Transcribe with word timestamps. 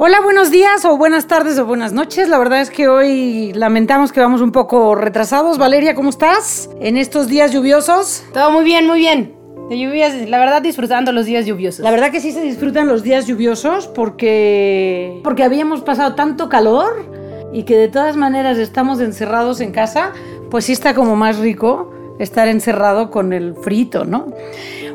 Hola, 0.00 0.20
buenos 0.20 0.52
días 0.52 0.84
o 0.84 0.96
buenas 0.96 1.26
tardes 1.26 1.58
o 1.58 1.66
buenas 1.66 1.92
noches. 1.92 2.28
La 2.28 2.38
verdad 2.38 2.60
es 2.60 2.70
que 2.70 2.86
hoy 2.86 3.52
lamentamos 3.52 4.12
que 4.12 4.20
vamos 4.20 4.40
un 4.40 4.52
poco 4.52 4.94
retrasados. 4.94 5.58
Valeria, 5.58 5.96
¿cómo 5.96 6.10
estás? 6.10 6.70
En 6.80 6.96
estos 6.96 7.26
días 7.26 7.50
lluviosos. 7.50 8.22
Todo 8.32 8.52
muy 8.52 8.62
bien, 8.62 8.86
muy 8.86 9.00
bien. 9.00 9.34
De 9.68 9.76
lluvias, 9.76 10.14
la 10.28 10.38
verdad 10.38 10.62
disfrutando 10.62 11.10
los 11.10 11.26
días 11.26 11.46
lluviosos. 11.46 11.80
La 11.80 11.90
verdad 11.90 12.12
que 12.12 12.20
sí 12.20 12.30
se 12.30 12.42
disfrutan 12.42 12.86
los 12.86 13.02
días 13.02 13.26
lluviosos 13.26 13.88
porque 13.88 15.20
porque 15.24 15.42
habíamos 15.42 15.80
pasado 15.80 16.14
tanto 16.14 16.48
calor 16.48 17.04
y 17.52 17.64
que 17.64 17.76
de 17.76 17.88
todas 17.88 18.16
maneras 18.16 18.56
estamos 18.56 19.00
encerrados 19.00 19.60
en 19.60 19.72
casa, 19.72 20.12
pues 20.48 20.66
sí 20.66 20.74
está 20.74 20.94
como 20.94 21.16
más 21.16 21.38
rico 21.38 21.92
estar 22.20 22.46
encerrado 22.46 23.10
con 23.10 23.32
el 23.32 23.56
frito, 23.56 24.04
¿no? 24.04 24.26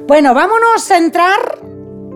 Bueno, 0.07 0.33
vámonos 0.33 0.89
a 0.89 0.97
entrar 0.97 1.59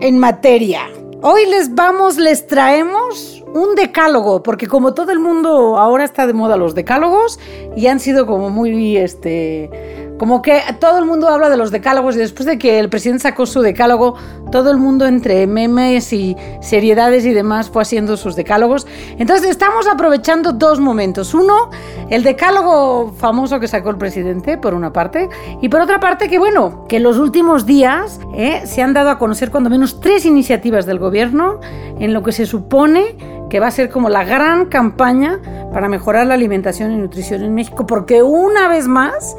en 0.00 0.18
materia. 0.18 0.88
Hoy 1.20 1.46
les 1.46 1.74
vamos, 1.74 2.16
les 2.16 2.46
traemos 2.46 3.44
un 3.52 3.74
decálogo, 3.74 4.44
porque 4.44 4.68
como 4.68 4.94
todo 4.94 5.10
el 5.10 5.18
mundo 5.18 5.76
ahora 5.76 6.04
está 6.04 6.28
de 6.28 6.32
moda 6.32 6.56
los 6.56 6.76
decálogos 6.76 7.40
y 7.76 7.88
han 7.88 7.98
sido 7.98 8.24
como 8.24 8.50
muy, 8.50 8.96
este, 8.96 10.07
como 10.18 10.42
que 10.42 10.60
todo 10.80 10.98
el 10.98 11.04
mundo 11.04 11.28
habla 11.28 11.48
de 11.48 11.56
los 11.56 11.70
decálogos 11.70 12.16
y 12.16 12.18
después 12.18 12.46
de 12.46 12.58
que 12.58 12.78
el 12.78 12.88
presidente 12.88 13.22
sacó 13.22 13.46
su 13.46 13.60
decálogo, 13.60 14.16
todo 14.50 14.70
el 14.70 14.78
mundo 14.78 15.06
entre 15.06 15.46
memes 15.46 16.12
y 16.12 16.36
seriedades 16.60 17.24
y 17.24 17.32
demás 17.32 17.70
fue 17.70 17.82
haciendo 17.82 18.16
sus 18.16 18.34
decálogos. 18.36 18.86
Entonces 19.18 19.50
estamos 19.50 19.86
aprovechando 19.86 20.52
dos 20.52 20.80
momentos. 20.80 21.34
Uno, 21.34 21.70
el 22.10 22.22
decálogo 22.22 23.12
famoso 23.12 23.60
que 23.60 23.68
sacó 23.68 23.90
el 23.90 23.96
presidente, 23.96 24.58
por 24.58 24.74
una 24.74 24.92
parte, 24.92 25.28
y 25.62 25.68
por 25.68 25.80
otra 25.80 26.00
parte 26.00 26.28
que 26.28 26.38
bueno, 26.38 26.84
que 26.88 26.96
en 26.96 27.04
los 27.04 27.18
últimos 27.18 27.64
días 27.64 28.20
eh, 28.34 28.62
se 28.64 28.82
han 28.82 28.92
dado 28.92 29.10
a 29.10 29.18
conocer 29.18 29.50
cuando 29.50 29.70
menos 29.70 30.00
tres 30.00 30.26
iniciativas 30.26 30.86
del 30.86 30.98
gobierno 30.98 31.60
en 31.98 32.12
lo 32.12 32.22
que 32.22 32.32
se 32.32 32.46
supone 32.46 33.37
que 33.48 33.60
va 33.60 33.68
a 33.68 33.70
ser 33.70 33.90
como 33.90 34.08
la 34.08 34.24
gran 34.24 34.66
campaña 34.66 35.40
para 35.72 35.88
mejorar 35.88 36.26
la 36.26 36.34
alimentación 36.34 36.92
y 36.92 36.96
nutrición 36.96 37.42
en 37.42 37.54
México, 37.54 37.86
porque 37.86 38.22
una 38.22 38.68
vez 38.68 38.88
más 38.88 39.36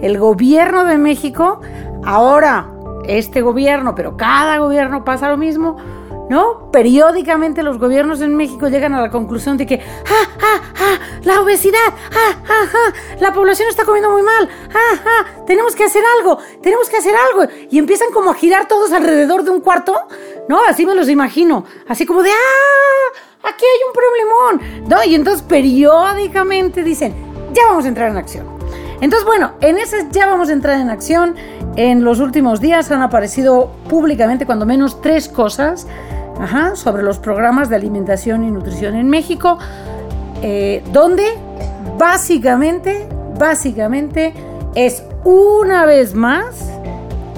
el 0.00 0.18
gobierno 0.18 0.84
de 0.84 0.98
México, 0.98 1.60
ahora 2.04 2.68
este 3.06 3.40
gobierno, 3.40 3.94
pero 3.94 4.16
cada 4.16 4.58
gobierno 4.58 5.04
pasa 5.04 5.28
lo 5.28 5.36
mismo, 5.36 5.76
¿no? 6.28 6.70
Periódicamente 6.70 7.62
los 7.62 7.78
gobiernos 7.78 8.20
en 8.20 8.34
México 8.36 8.68
llegan 8.68 8.94
a 8.94 9.00
la 9.00 9.10
conclusión 9.10 9.56
de 9.56 9.66
que, 9.66 9.74
¡ah, 9.76 10.28
ah, 10.40 10.60
ah! 10.80 10.98
La 11.24 11.40
obesidad, 11.40 11.78
¡ah, 11.88 12.34
ah, 12.48 12.64
ah! 12.72 12.92
La 13.20 13.32
población 13.32 13.68
está 13.68 13.84
comiendo 13.84 14.10
muy 14.10 14.22
mal, 14.22 14.48
¡ah, 14.74 15.00
ah! 15.04 15.44
Tenemos 15.46 15.74
que 15.74 15.84
hacer 15.84 16.02
algo, 16.18 16.38
tenemos 16.62 16.88
que 16.88 16.96
hacer 16.96 17.14
algo. 17.30 17.52
Y 17.70 17.78
empiezan 17.78 18.10
como 18.12 18.30
a 18.30 18.34
girar 18.34 18.66
todos 18.66 18.92
alrededor 18.92 19.44
de 19.44 19.50
un 19.50 19.60
cuarto, 19.60 19.94
¿no? 20.48 20.60
Así 20.66 20.86
me 20.86 20.94
los 20.94 21.08
imagino, 21.08 21.64
así 21.88 22.06
como 22.06 22.22
de, 22.22 22.30
¡ah! 22.30 23.31
Aquí 23.42 23.64
hay 23.64 23.80
un 23.86 23.92
problemón, 23.92 24.88
¿no? 24.88 25.04
Y 25.04 25.14
entonces 25.14 25.42
periódicamente 25.42 26.82
dicen, 26.82 27.14
ya 27.52 27.62
vamos 27.68 27.84
a 27.84 27.88
entrar 27.88 28.10
en 28.10 28.16
acción. 28.16 28.46
Entonces, 29.00 29.26
bueno, 29.26 29.52
en 29.60 29.78
ese 29.78 30.06
ya 30.12 30.26
vamos 30.26 30.48
a 30.48 30.52
entrar 30.52 30.80
en 30.80 30.88
acción. 30.88 31.34
En 31.74 32.04
los 32.04 32.20
últimos 32.20 32.60
días 32.60 32.90
han 32.90 33.02
aparecido 33.02 33.72
públicamente 33.88 34.46
cuando 34.46 34.64
menos 34.64 35.00
tres 35.00 35.28
cosas 35.28 35.86
sobre 36.74 37.02
los 37.02 37.18
programas 37.18 37.68
de 37.68 37.76
alimentación 37.76 38.44
y 38.44 38.50
nutrición 38.50 38.94
en 38.94 39.08
México, 39.08 39.58
eh, 40.42 40.82
donde 40.92 41.24
básicamente, 41.98 43.08
básicamente 43.38 44.34
es 44.74 45.04
una 45.24 45.86
vez 45.86 46.14
más, 46.14 46.70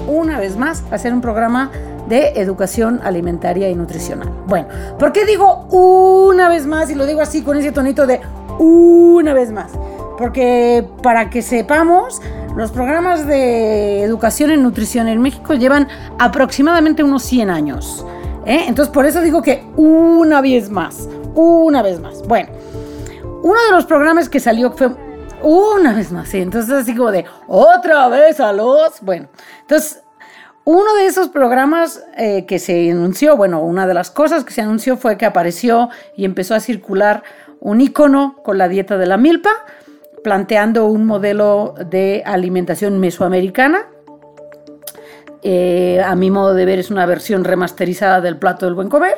una 0.07 0.39
vez 0.39 0.57
más, 0.57 0.83
hacer 0.91 1.13
un 1.13 1.21
programa 1.21 1.71
de 2.07 2.33
educación 2.35 3.01
alimentaria 3.03 3.69
y 3.69 3.75
nutricional. 3.75 4.29
Bueno, 4.47 4.67
¿por 4.99 5.11
qué 5.11 5.25
digo 5.25 5.67
una 5.71 6.49
vez 6.49 6.65
más 6.65 6.89
y 6.89 6.95
lo 6.95 7.05
digo 7.05 7.21
así 7.21 7.41
con 7.41 7.57
ese 7.57 7.71
tonito 7.71 8.05
de 8.05 8.21
una 8.59 9.33
vez 9.33 9.51
más? 9.51 9.71
Porque 10.17 10.87
para 11.01 11.29
que 11.29 11.41
sepamos, 11.41 12.21
los 12.55 12.71
programas 12.71 13.27
de 13.27 14.03
educación 14.03 14.49
en 14.51 14.63
nutrición 14.63 15.07
en 15.07 15.21
México 15.21 15.55
llevan 15.55 15.89
aproximadamente 16.19 17.03
unos 17.03 17.23
100 17.23 17.49
años. 17.49 18.05
¿eh? 18.45 18.63
Entonces, 18.67 18.93
por 18.93 19.05
eso 19.05 19.19
digo 19.21 19.41
que 19.41 19.65
una 19.75 20.41
vez 20.41 20.69
más, 20.69 21.09
una 21.33 21.81
vez 21.81 21.99
más. 21.99 22.25
Bueno, 22.27 22.49
uno 23.43 23.59
de 23.67 23.71
los 23.71 23.85
programas 23.85 24.29
que 24.29 24.39
salió 24.39 24.71
fue 24.71 24.89
una 25.43 25.93
vez 25.93 26.11
más, 26.11 26.29
sí. 26.29 26.39
Entonces, 26.39 26.71
así 26.71 26.95
como 26.95 27.11
de 27.11 27.25
otra 27.47 28.07
vez 28.07 28.39
a 28.39 28.53
los. 28.53 29.01
Bueno, 29.01 29.27
entonces, 29.61 30.04
uno 30.65 30.95
de 30.95 31.05
esos 31.05 31.29
programas 31.29 32.03
eh, 32.17 32.45
que 32.47 32.57
se 32.57 32.91
anunció, 32.91 33.37
bueno, 33.37 33.61
una 33.61 33.85
de 33.85 33.93
las 33.93 34.09
cosas 34.09 34.43
que 34.43 34.51
se 34.51 34.61
anunció 34.61 34.97
fue 34.97 35.15
que 35.15 35.25
apareció 35.25 35.89
y 36.17 36.25
empezó 36.25 36.55
a 36.55 36.59
circular 36.59 37.23
un 37.59 37.81
icono 37.81 38.41
con 38.43 38.57
la 38.57 38.67
dieta 38.67 38.97
de 38.97 39.05
la 39.05 39.17
milpa 39.17 39.51
planteando 40.23 40.87
un 40.87 41.05
modelo 41.05 41.75
de 41.87 42.23
alimentación 42.25 42.99
mesoamericana. 42.99 43.85
Eh, 45.43 46.01
a 46.03 46.15
mi 46.15 46.31
modo 46.31 46.55
de 46.55 46.65
ver 46.65 46.79
es 46.79 46.89
una 46.89 47.05
versión 47.05 47.43
remasterizada 47.43 48.21
del 48.21 48.37
plato 48.37 48.65
del 48.65 48.73
buen 48.73 48.89
comer, 48.89 49.17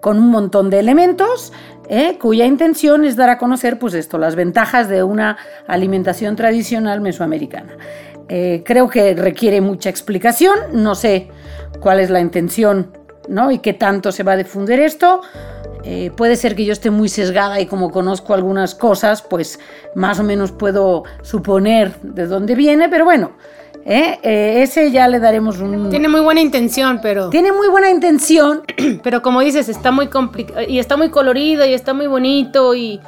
con 0.00 0.18
un 0.18 0.30
montón 0.30 0.68
de 0.68 0.78
elementos, 0.78 1.54
eh, 1.88 2.18
cuya 2.18 2.44
intención 2.44 3.06
es 3.06 3.16
dar 3.16 3.30
a 3.30 3.38
conocer 3.38 3.78
pues 3.78 3.94
esto, 3.94 4.18
las 4.18 4.34
ventajas 4.34 4.90
de 4.90 5.02
una 5.02 5.38
alimentación 5.66 6.36
tradicional 6.36 7.00
mesoamericana. 7.00 7.78
Eh, 8.34 8.62
creo 8.64 8.88
que 8.88 9.12
requiere 9.12 9.60
mucha 9.60 9.90
explicación, 9.90 10.56
no 10.72 10.94
sé 10.94 11.28
cuál 11.80 12.00
es 12.00 12.08
la 12.08 12.18
intención 12.18 12.90
¿no? 13.28 13.50
y 13.50 13.58
qué 13.58 13.74
tanto 13.74 14.10
se 14.10 14.22
va 14.22 14.32
a 14.32 14.36
difundir 14.38 14.80
esto. 14.80 15.20
Eh, 15.84 16.10
puede 16.16 16.36
ser 16.36 16.56
que 16.56 16.64
yo 16.64 16.72
esté 16.72 16.90
muy 16.90 17.10
sesgada 17.10 17.60
y 17.60 17.66
como 17.66 17.90
conozco 17.90 18.32
algunas 18.32 18.74
cosas, 18.74 19.20
pues 19.20 19.60
más 19.94 20.18
o 20.18 20.22
menos 20.22 20.50
puedo 20.50 21.02
suponer 21.20 21.92
de 22.00 22.26
dónde 22.26 22.54
viene, 22.54 22.88
pero 22.88 23.04
bueno, 23.04 23.32
¿eh? 23.84 24.18
Eh, 24.22 24.62
ese 24.62 24.90
ya 24.90 25.08
le 25.08 25.20
daremos 25.20 25.58
un... 25.58 25.90
Tiene 25.90 26.08
muy 26.08 26.22
buena 26.22 26.40
intención, 26.40 27.00
pero... 27.02 27.28
Tiene 27.28 27.52
muy 27.52 27.68
buena 27.68 27.90
intención. 27.90 28.62
Pero 29.02 29.20
como 29.20 29.40
dices, 29.40 29.68
está 29.68 29.90
muy 29.90 30.06
complicado 30.06 30.62
y 30.66 30.78
está 30.78 30.96
muy 30.96 31.10
colorido 31.10 31.66
y 31.66 31.74
está 31.74 31.92
muy 31.92 32.06
bonito 32.06 32.74
y, 32.74 32.98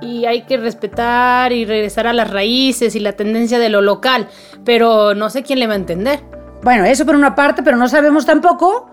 y 0.00 0.24
hay 0.26 0.42
que 0.42 0.56
respetar 0.56 1.52
y 1.52 1.64
regresar 1.64 2.06
a 2.06 2.12
las 2.12 2.30
raíces 2.30 2.94
y 2.94 3.00
la 3.00 3.12
tendencia 3.12 3.58
de 3.58 3.68
lo 3.68 3.80
local, 3.80 4.28
pero 4.64 5.14
no 5.14 5.30
sé 5.30 5.42
quién 5.42 5.58
le 5.58 5.66
va 5.66 5.74
a 5.74 5.76
entender. 5.76 6.20
Bueno, 6.62 6.84
eso 6.84 7.06
por 7.06 7.14
una 7.14 7.34
parte, 7.34 7.62
pero 7.62 7.76
no 7.76 7.88
sabemos 7.88 8.26
tampoco 8.26 8.90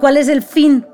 cuál 0.00 0.16
es 0.16 0.28
el 0.28 0.42
fin 0.42 0.86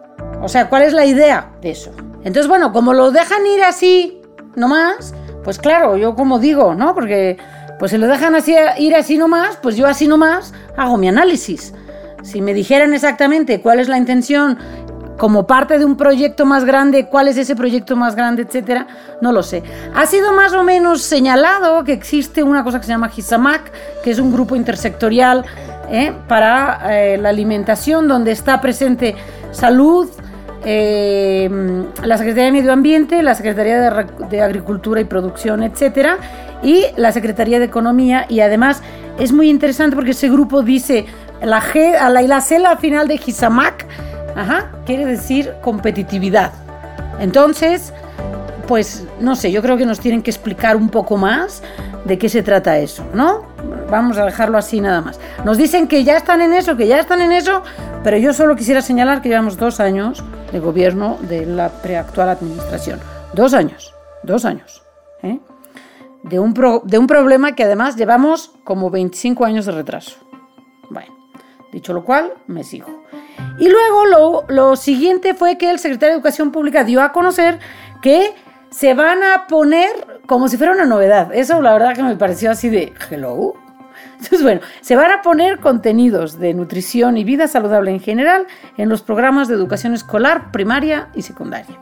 o 0.42 0.48
sea, 0.48 0.68
¿cuál 0.68 0.82
es 0.82 0.92
la 0.92 1.06
idea 1.06 1.50
de 1.60 1.70
eso? 1.70 1.90
Entonces, 2.18 2.48
bueno, 2.48 2.72
como 2.72 2.92
lo 2.92 3.10
dejan 3.10 3.46
ir 3.46 3.62
así 3.62 4.20
nomás, 4.54 5.14
pues 5.44 5.58
claro, 5.58 5.96
yo 5.96 6.14
como 6.14 6.38
digo, 6.38 6.74
¿no? 6.74 6.94
Porque 6.94 7.38
pues 7.78 7.90
si 7.90 7.98
lo 7.98 8.06
dejan 8.06 8.34
así, 8.34 8.54
ir 8.78 8.94
así 8.94 9.18
nomás, 9.18 9.58
pues 9.62 9.76
yo 9.76 9.86
así 9.86 10.08
nomás 10.08 10.54
hago 10.76 10.96
mi 10.96 11.08
análisis. 11.08 11.74
Si 12.22 12.40
me 12.40 12.54
dijeran 12.54 12.94
exactamente 12.94 13.60
cuál 13.60 13.78
es 13.78 13.88
la 13.88 13.98
intención 13.98 14.58
como 15.16 15.46
parte 15.46 15.78
de 15.78 15.84
un 15.84 15.96
proyecto 15.96 16.44
más 16.44 16.64
grande, 16.64 17.06
cuál 17.06 17.28
es 17.28 17.36
ese 17.36 17.56
proyecto 17.56 17.96
más 17.96 18.14
grande, 18.14 18.42
etcétera, 18.42 18.86
no 19.20 19.32
lo 19.32 19.42
sé. 19.42 19.62
Ha 19.94 20.06
sido 20.06 20.32
más 20.32 20.52
o 20.52 20.62
menos 20.62 21.02
señalado 21.02 21.84
que 21.84 21.92
existe 21.92 22.42
una 22.42 22.62
cosa 22.64 22.78
que 22.78 22.86
se 22.86 22.92
llama 22.92 23.08
GISAMAC, 23.08 23.72
que 24.02 24.10
es 24.10 24.18
un 24.18 24.32
grupo 24.32 24.56
intersectorial 24.56 25.44
¿eh? 25.90 26.12
para 26.28 26.80
eh, 26.90 27.18
la 27.18 27.30
alimentación, 27.30 28.08
donde 28.08 28.32
está 28.32 28.60
presente 28.60 29.14
salud, 29.52 30.08
eh, 30.64 31.48
la 32.02 32.18
Secretaría 32.18 32.46
de 32.46 32.52
Medio 32.52 32.72
Ambiente, 32.72 33.22
la 33.22 33.34
Secretaría 33.34 34.04
de, 34.28 34.40
Agricultura 34.40 35.00
y 35.00 35.04
Producción, 35.04 35.62
etcétera, 35.62 36.18
y 36.62 36.84
la 36.96 37.12
Secretaría 37.12 37.58
de 37.58 37.66
Economía. 37.66 38.26
Y 38.28 38.40
además 38.40 38.82
es 39.18 39.32
muy 39.32 39.48
interesante 39.48 39.94
porque 39.94 40.10
ese 40.10 40.28
grupo 40.28 40.62
dice 40.62 41.06
la 41.42 41.60
G, 41.60 41.92
la, 42.10 42.22
y 42.22 42.26
la 42.26 42.40
C 42.40 42.58
la 42.58 42.76
final 42.76 43.06
de 43.08 43.18
Gisamac, 43.18 43.86
ajá, 44.36 44.70
quiere 44.84 45.04
decir 45.06 45.52
competitividad. 45.62 46.52
Entonces, 47.18 47.92
pues 48.68 49.06
no 49.20 49.34
sé, 49.34 49.50
yo 49.50 49.62
creo 49.62 49.76
que 49.76 49.86
nos 49.86 50.00
tienen 50.00 50.22
que 50.22 50.30
explicar 50.30 50.76
un 50.76 50.88
poco 50.88 51.16
más 51.16 51.62
de 52.04 52.18
qué 52.18 52.28
se 52.28 52.42
trata 52.42 52.78
eso, 52.78 53.04
¿no? 53.14 53.44
Vamos 53.90 54.18
a 54.18 54.24
dejarlo 54.24 54.58
así 54.58 54.80
nada 54.80 55.00
más. 55.00 55.18
Nos 55.44 55.56
dicen 55.56 55.88
que 55.88 56.04
ya 56.04 56.16
están 56.16 56.40
en 56.40 56.52
eso, 56.52 56.76
que 56.76 56.86
ya 56.86 57.00
están 57.00 57.20
en 57.20 57.32
eso, 57.32 57.62
pero 58.04 58.16
yo 58.16 58.32
solo 58.32 58.54
quisiera 58.54 58.82
señalar 58.82 59.22
que 59.22 59.28
llevamos 59.28 59.56
dos 59.56 59.80
años 59.80 60.22
de 60.52 60.60
gobierno 60.60 61.18
de 61.22 61.46
la 61.46 61.68
preactual 61.68 62.28
administración. 62.28 63.00
Dos 63.32 63.54
años, 63.54 63.94
dos 64.22 64.44
años. 64.44 64.82
¿eh? 65.22 65.40
De, 66.22 66.38
un 66.38 66.54
de 66.84 66.98
un 66.98 67.06
problema 67.06 67.52
que 67.52 67.64
además 67.64 67.96
llevamos 67.96 68.52
como 68.64 68.90
25 68.90 69.44
años 69.44 69.66
de 69.66 69.72
retraso. 69.72 70.16
Bueno, 70.90 71.12
dicho 71.72 71.92
lo 71.92 72.04
cual, 72.04 72.32
me 72.46 72.62
sigo. 72.62 72.95
Y 73.58 73.68
luego 73.68 74.06
lo, 74.06 74.44
lo 74.48 74.76
siguiente 74.76 75.34
fue 75.34 75.58
que 75.58 75.70
el 75.70 75.78
secretario 75.78 76.14
de 76.14 76.18
Educación 76.18 76.52
Pública 76.52 76.84
dio 76.84 77.02
a 77.02 77.12
conocer 77.12 77.58
que 78.02 78.34
se 78.70 78.94
van 78.94 79.22
a 79.22 79.46
poner 79.46 79.90
como 80.26 80.48
si 80.48 80.56
fuera 80.56 80.72
una 80.72 80.84
novedad. 80.84 81.34
Eso 81.34 81.62
la 81.62 81.72
verdad 81.72 81.94
que 81.94 82.02
me 82.02 82.16
pareció 82.16 82.50
así 82.50 82.68
de 82.68 82.92
hello. 83.10 83.54
Entonces, 84.12 84.42
bueno, 84.42 84.60
se 84.80 84.96
van 84.96 85.10
a 85.10 85.22
poner 85.22 85.60
contenidos 85.60 86.38
de 86.38 86.54
nutrición 86.54 87.16
y 87.16 87.24
vida 87.24 87.48
saludable 87.48 87.90
en 87.90 88.00
general 88.00 88.46
en 88.76 88.88
los 88.88 89.02
programas 89.02 89.48
de 89.48 89.54
educación 89.54 89.94
escolar, 89.94 90.52
primaria 90.52 91.08
y 91.14 91.22
secundaria. 91.22 91.78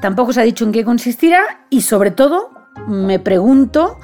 Tampoco 0.00 0.32
se 0.32 0.40
ha 0.40 0.44
dicho 0.44 0.64
en 0.64 0.72
qué 0.72 0.84
consistirá 0.84 1.42
y 1.70 1.82
sobre 1.82 2.10
todo 2.10 2.50
me 2.86 3.18
pregunto, 3.18 3.98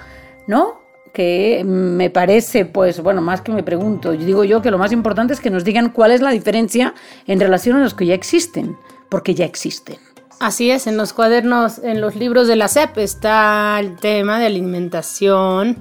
¿no? 0.47 0.82
Que 1.13 1.63
me 1.65 2.09
parece, 2.09 2.65
pues 2.65 3.03
bueno, 3.03 3.21
más 3.21 3.43
que 3.43 3.53
me 3.53 3.63
pregunto, 3.63 4.15
yo 4.15 4.25
digo 4.25 4.45
yo 4.45 4.63
que 4.63 4.71
lo 4.71 4.79
más 4.79 4.93
importante 4.93 5.35
es 5.35 5.41
que 5.41 5.51
nos 5.51 5.63
digan 5.65 5.91
cuál 5.91 6.11
es 6.11 6.23
la 6.23 6.31
diferencia 6.31 6.95
en 7.27 7.39
relación 7.39 7.77
a 7.77 7.81
los 7.81 7.93
que 7.93 8.07
ya 8.07 8.15
existen, 8.15 8.79
porque 9.11 9.35
ya 9.35 9.45
existen. 9.45 9.97
Así 10.41 10.71
es, 10.71 10.87
en 10.87 10.97
los 10.97 11.13
cuadernos, 11.13 11.79
en 11.79 12.01
los 12.01 12.17
libros 12.17 12.49
de 12.49 12.57
la 12.57 12.69
SEP 12.69 12.99
está 12.99 13.79
el 13.79 13.97
tema 13.97 14.39
de 14.39 14.47
alimentación, 14.47 15.77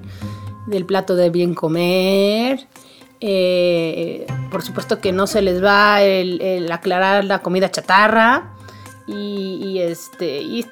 del 0.66 0.84
plato 0.84 1.16
de 1.16 1.30
bien 1.30 1.54
comer. 1.54 2.66
Eh, 3.20 4.26
por 4.50 4.62
supuesto 4.62 5.00
que 5.00 5.12
no 5.12 5.26
se 5.26 5.42
les 5.42 5.64
va 5.64 6.02
el 6.02 6.70
aclarar 6.70 7.24
la 7.24 7.38
comida 7.40 7.70
chatarra 7.70 8.52
y, 9.06 9.78
este, 9.80 10.40
eh, 10.40 10.66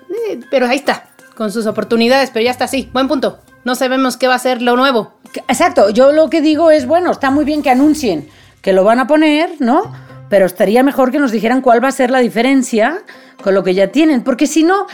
pero 0.51 0.67
ahí 0.67 0.77
está, 0.77 1.11
con 1.35 1.51
sus 1.51 1.67
oportunidades, 1.67 2.31
pero 2.31 2.45
ya 2.45 2.51
está 2.51 2.65
así, 2.65 2.89
buen 2.93 3.09
punto. 3.09 3.39
No 3.65 3.75
sabemos 3.75 4.17
qué 4.17 4.29
va 4.29 4.35
a 4.35 4.39
ser 4.39 4.63
lo 4.63 4.77
nuevo. 4.77 5.13
Exacto, 5.49 5.91
yo 5.91 6.13
lo 6.13 6.31
que 6.31 6.41
digo 6.41 6.71
es, 6.71 6.87
bueno, 6.87 7.11
está 7.11 7.31
muy 7.31 7.45
bien 7.45 7.63
que 7.63 7.71
anuncien 7.71 8.29
que 8.63 8.73
lo 8.73 8.85
van 8.85 8.99
a 8.99 9.07
poner, 9.07 9.51
¿no? 9.59 9.93
Pero 10.29 10.47
estaría 10.47 10.83
mejor 10.83 11.11
que 11.11 11.19
nos 11.19 11.33
dijeran 11.33 11.61
cuál 11.61 11.83
va 11.83 11.89
a 11.89 11.93
ser 11.93 12.11
la 12.11 12.21
diferencia 12.21 13.03
con 13.43 13.55
lo 13.55 13.65
que 13.65 13.75
ya 13.75 13.89
tienen, 13.89 14.23
porque 14.23 14.47
si 14.47 14.63
no, 14.63 14.87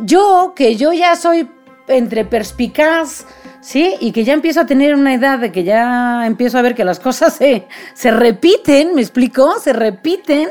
yo, 0.00 0.52
que 0.56 0.76
yo 0.76 0.92
ya 0.92 1.16
soy 1.16 1.48
entre 1.88 2.24
perspicaz, 2.24 3.26
¿sí? 3.60 3.94
Y 4.00 4.12
que 4.12 4.24
ya 4.24 4.32
empiezo 4.32 4.60
a 4.60 4.66
tener 4.66 4.94
una 4.94 5.14
edad 5.14 5.38
de 5.38 5.52
que 5.52 5.64
ya 5.64 6.26
empiezo 6.26 6.58
a 6.58 6.62
ver 6.62 6.74
que 6.74 6.84
las 6.84 6.98
cosas 6.98 7.34
se, 7.34 7.66
se 7.94 8.10
repiten, 8.10 8.94
¿me 8.94 9.02
explico? 9.02 9.58
Se 9.60 9.72
repiten, 9.72 10.48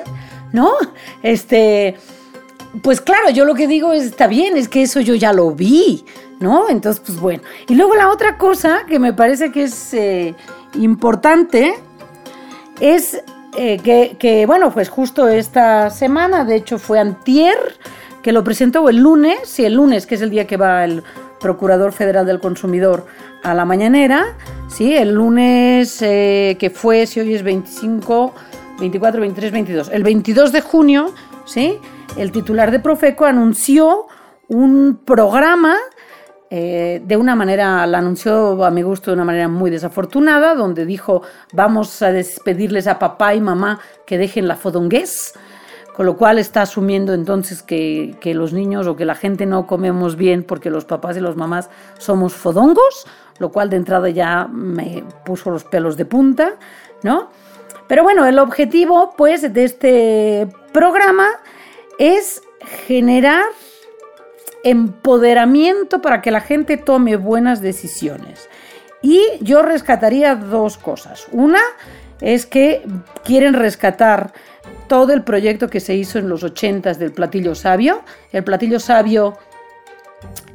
¿no? 0.53 0.71
Este, 1.21 1.95
pues 2.81 3.01
claro, 3.01 3.29
yo 3.31 3.45
lo 3.45 3.53
que 3.53 3.67
digo 3.67 3.91
es, 3.93 4.03
está 4.03 4.27
bien, 4.27 4.57
es 4.57 4.69
que 4.69 4.83
eso 4.83 5.01
yo 5.01 5.15
ya 5.15 5.33
lo 5.33 5.51
vi, 5.51 6.05
¿no? 6.39 6.69
Entonces, 6.69 7.01
pues 7.05 7.19
bueno. 7.19 7.43
Y 7.67 7.75
luego 7.75 7.95
la 7.95 8.09
otra 8.09 8.37
cosa 8.37 8.85
que 8.87 8.99
me 8.99 9.13
parece 9.13 9.51
que 9.51 9.63
es 9.63 9.93
eh, 9.93 10.35
importante 10.75 11.73
es 12.79 13.23
eh, 13.57 14.15
que, 14.19 14.45
bueno, 14.45 14.71
pues 14.71 14.89
justo 14.89 15.27
esta 15.27 15.89
semana, 15.89 16.43
de 16.43 16.55
hecho 16.55 16.77
fue 16.77 16.99
antier, 16.99 17.57
que 18.21 18.31
lo 18.31 18.43
presentó 18.43 18.89
el 18.89 18.97
lunes, 18.97 19.37
sí, 19.43 19.63
el 19.63 19.75
lunes, 19.75 20.05
que 20.05 20.15
es 20.15 20.21
el 20.21 20.29
día 20.29 20.47
que 20.47 20.57
va 20.57 20.83
el 20.83 21.03
Procurador 21.39 21.91
Federal 21.93 22.25
del 22.25 22.39
Consumidor 22.39 23.05
a 23.43 23.53
la 23.53 23.65
mañanera, 23.65 24.35
sí, 24.67 24.95
el 24.95 25.13
lunes 25.13 26.01
eh, 26.01 26.57
que 26.59 26.69
fue, 26.69 27.05
si 27.05 27.19
hoy 27.19 27.35
es 27.35 27.43
25, 27.43 28.33
24, 28.79 29.21
23, 29.21 29.51
22, 29.51 29.89
el 29.89 30.03
22 30.03 30.51
de 30.51 30.61
junio, 30.61 31.13
sí, 31.45 31.77
el 32.17 32.31
titular 32.31 32.71
de 32.71 32.79
Profeco 32.79 33.25
anunció 33.25 34.07
un 34.47 34.99
programa 35.05 35.75
eh, 36.49 37.01
de 37.03 37.17
una 37.17 37.35
manera, 37.35 37.85
la 37.87 37.97
anunció 37.97 38.63
a 38.63 38.71
mi 38.71 38.83
gusto 38.83 39.11
de 39.11 39.15
una 39.15 39.25
manera 39.25 39.47
muy 39.47 39.71
desafortunada, 39.71 40.53
donde 40.53 40.85
dijo 40.85 41.23
vamos 41.53 42.01
a 42.01 42.11
despedirles 42.11 42.87
a 42.87 42.99
papá 42.99 43.33
y 43.33 43.41
mamá 43.41 43.79
que 44.05 44.17
dejen 44.17 44.47
la 44.47 44.55
fodongués, 44.55 45.33
con 45.95 46.05
lo 46.05 46.17
cual 46.17 46.37
está 46.37 46.61
asumiendo 46.61 47.13
entonces 47.13 47.63
que, 47.63 48.15
que, 48.19 48.33
los 48.35 48.53
niños 48.53 48.85
o 48.85 48.95
que 48.95 49.05
la 49.05 49.15
gente 49.15 49.45
no 49.45 49.65
comemos 49.65 50.17
bien 50.17 50.43
porque 50.43 50.69
los 50.69 50.85
papás 50.85 51.17
y 51.17 51.19
los 51.19 51.35
mamás 51.35 51.69
somos 51.97 52.33
fodongos, 52.33 53.07
lo 53.39 53.51
cual 53.51 53.69
de 53.69 53.77
entrada 53.77 54.09
ya 54.09 54.47
me 54.47 55.03
puso 55.25 55.49
los 55.49 55.63
pelos 55.63 55.97
de 55.97 56.05
punta, 56.05 56.53
¿no? 57.01 57.29
Pero 57.87 58.03
bueno, 58.03 58.25
el 58.25 58.39
objetivo 58.39 59.13
pues 59.17 59.53
de 59.53 59.63
este 59.63 60.47
programa 60.73 61.27
es 61.97 62.41
generar 62.87 63.43
empoderamiento 64.65 66.01
para 66.01 66.21
que 66.21 66.31
la 66.31 66.41
gente 66.41 66.75
tome 66.75 67.15
buenas 67.15 67.61
decisiones. 67.61 68.49
Y 69.01 69.21
yo 69.39 69.61
rescataría 69.61 70.35
dos 70.35 70.77
cosas. 70.77 71.27
Una 71.31 71.59
es 72.19 72.47
que 72.47 72.83
quieren 73.23 73.53
rescatar 73.53 74.33
todo 74.87 75.13
el 75.13 75.23
proyecto 75.23 75.69
que 75.69 75.79
se 75.79 75.95
hizo 75.95 76.17
en 76.17 76.27
los 76.27 76.43
80 76.43 76.95
del 76.95 77.11
platillo 77.11 77.53
sabio. 77.53 78.01
El 78.31 78.43
platillo 78.43 78.79
sabio 78.79 79.37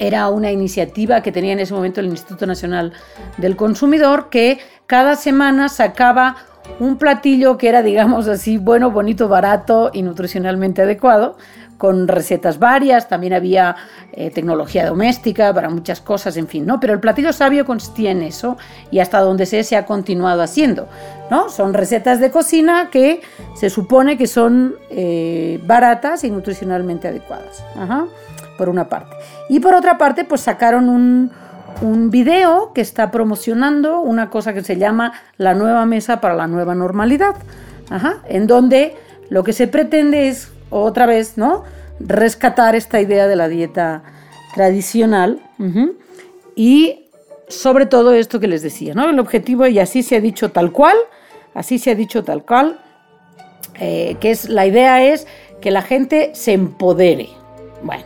era 0.00 0.28
una 0.28 0.50
iniciativa 0.50 1.22
que 1.22 1.30
tenía 1.30 1.52
en 1.52 1.60
ese 1.60 1.72
momento 1.72 2.00
el 2.00 2.06
Instituto 2.06 2.46
Nacional 2.46 2.92
del 3.36 3.54
Consumidor 3.54 4.28
que 4.28 4.58
cada 4.86 5.14
semana 5.14 5.68
sacaba 5.68 6.36
un 6.80 6.98
platillo 6.98 7.56
que 7.58 7.68
era, 7.68 7.82
digamos 7.82 8.26
así, 8.26 8.58
bueno, 8.58 8.90
bonito, 8.90 9.28
barato 9.28 9.90
y 9.92 10.02
nutricionalmente 10.02 10.82
adecuado, 10.82 11.36
con 11.80 12.08
recetas 12.08 12.58
varias, 12.58 13.08
también 13.08 13.32
había 13.32 13.74
eh, 14.12 14.30
tecnología 14.30 14.84
doméstica 14.84 15.54
para 15.54 15.70
muchas 15.70 16.02
cosas, 16.02 16.36
en 16.36 16.46
fin, 16.46 16.66
¿no? 16.66 16.78
Pero 16.78 16.92
el 16.92 17.00
platillo 17.00 17.32
sabio 17.32 17.64
consistía 17.64 18.10
en 18.10 18.20
eso 18.20 18.58
y 18.90 18.98
hasta 18.98 19.18
donde 19.20 19.46
sé 19.46 19.64
se 19.64 19.78
ha 19.78 19.86
continuado 19.86 20.42
haciendo, 20.42 20.88
¿no? 21.30 21.48
Son 21.48 21.72
recetas 21.72 22.20
de 22.20 22.30
cocina 22.30 22.90
que 22.90 23.22
se 23.54 23.70
supone 23.70 24.18
que 24.18 24.26
son 24.26 24.74
eh, 24.90 25.58
baratas 25.64 26.22
y 26.22 26.30
nutricionalmente 26.30 27.08
adecuadas, 27.08 27.64
por 28.58 28.68
una 28.68 28.90
parte. 28.90 29.16
Y 29.48 29.60
por 29.60 29.72
otra 29.72 29.96
parte, 29.96 30.26
pues 30.26 30.42
sacaron 30.42 30.90
un, 30.90 31.30
un 31.80 32.10
video 32.10 32.74
que 32.74 32.82
está 32.82 33.10
promocionando 33.10 34.00
una 34.00 34.28
cosa 34.28 34.52
que 34.52 34.62
se 34.62 34.76
llama 34.76 35.14
la 35.38 35.54
nueva 35.54 35.86
mesa 35.86 36.20
para 36.20 36.34
la 36.34 36.46
nueva 36.46 36.74
normalidad, 36.74 37.36
en 38.28 38.46
donde 38.46 38.98
lo 39.30 39.44
que 39.44 39.54
se 39.54 39.66
pretende 39.66 40.28
es 40.28 40.52
otra 40.70 41.06
vez, 41.06 41.36
¿no? 41.36 41.64
Rescatar 41.98 42.74
esta 42.74 43.00
idea 43.00 43.26
de 43.26 43.36
la 43.36 43.48
dieta 43.48 44.02
tradicional 44.54 45.40
y 46.56 47.06
sobre 47.48 47.86
todo 47.86 48.12
esto 48.12 48.40
que 48.40 48.48
les 48.48 48.62
decía, 48.62 48.94
¿no? 48.94 49.10
El 49.10 49.18
objetivo, 49.18 49.66
y 49.66 49.78
así 49.78 50.02
se 50.02 50.16
ha 50.16 50.20
dicho 50.20 50.50
tal 50.50 50.72
cual, 50.72 50.96
así 51.54 51.78
se 51.78 51.90
ha 51.90 51.94
dicho 51.94 52.24
tal 52.24 52.44
cual, 52.44 52.80
eh, 53.78 54.16
que 54.20 54.30
es 54.30 54.48
la 54.48 54.66
idea 54.66 55.04
es 55.04 55.26
que 55.60 55.70
la 55.70 55.82
gente 55.82 56.30
se 56.34 56.52
empodere. 56.52 57.28
Bueno, 57.82 58.04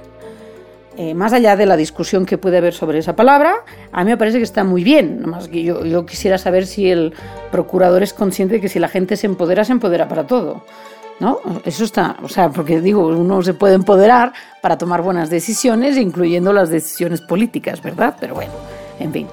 eh, 0.97 1.15
más 1.15 1.33
allá 1.33 1.57
de 1.57 1.67
la 1.67 1.77
discusión 1.77 2.25
que 2.27 2.39
puede 2.39 2.59
haber 2.59 2.73
sobre 2.73 2.99
esa 2.99 3.17
palabra, 3.17 3.57
a 3.93 4.05
mí 4.05 4.11
me 4.11 4.17
parece 4.17 4.39
que 4.39 4.45
está 4.45 4.65
muy 4.65 4.85
bien. 4.85 5.29
Más 5.29 5.49
que 5.49 5.63
yo, 5.63 5.85
yo 5.85 6.07
quisiera 6.07 6.39
saber 6.39 6.67
si 6.67 6.91
el 6.91 7.13
procurador 7.51 8.03
es 8.03 8.13
consciente 8.13 8.57
de 8.57 8.61
que 8.61 8.69
si 8.69 8.79
la 8.79 8.89
gente 8.89 9.17
se 9.17 9.27
empodera, 9.27 9.65
se 9.65 9.73
empodera 9.73 10.09
para 10.09 10.27
todo. 10.27 10.65
¿No? 11.21 11.39
Eso 11.65 11.85
está, 11.85 12.17
o 12.23 12.29
sea, 12.29 12.51
porque 12.51 12.81
digo, 12.81 13.07
uno 13.07 13.41
se 13.43 13.55
puede 13.55 13.75
empoderar 13.75 14.33
para 14.61 14.77
tomar 14.77 15.01
buenas 15.01 15.31
decisiones, 15.31 15.97
incluyendo 15.97 16.53
las 16.53 16.71
decisiones 16.71 17.21
políticas, 17.21 17.81
¿verdad? 17.81 18.17
Pero 18.19 18.35
bueno, 18.35 18.53
en 18.99 19.13
fin. 19.13 19.29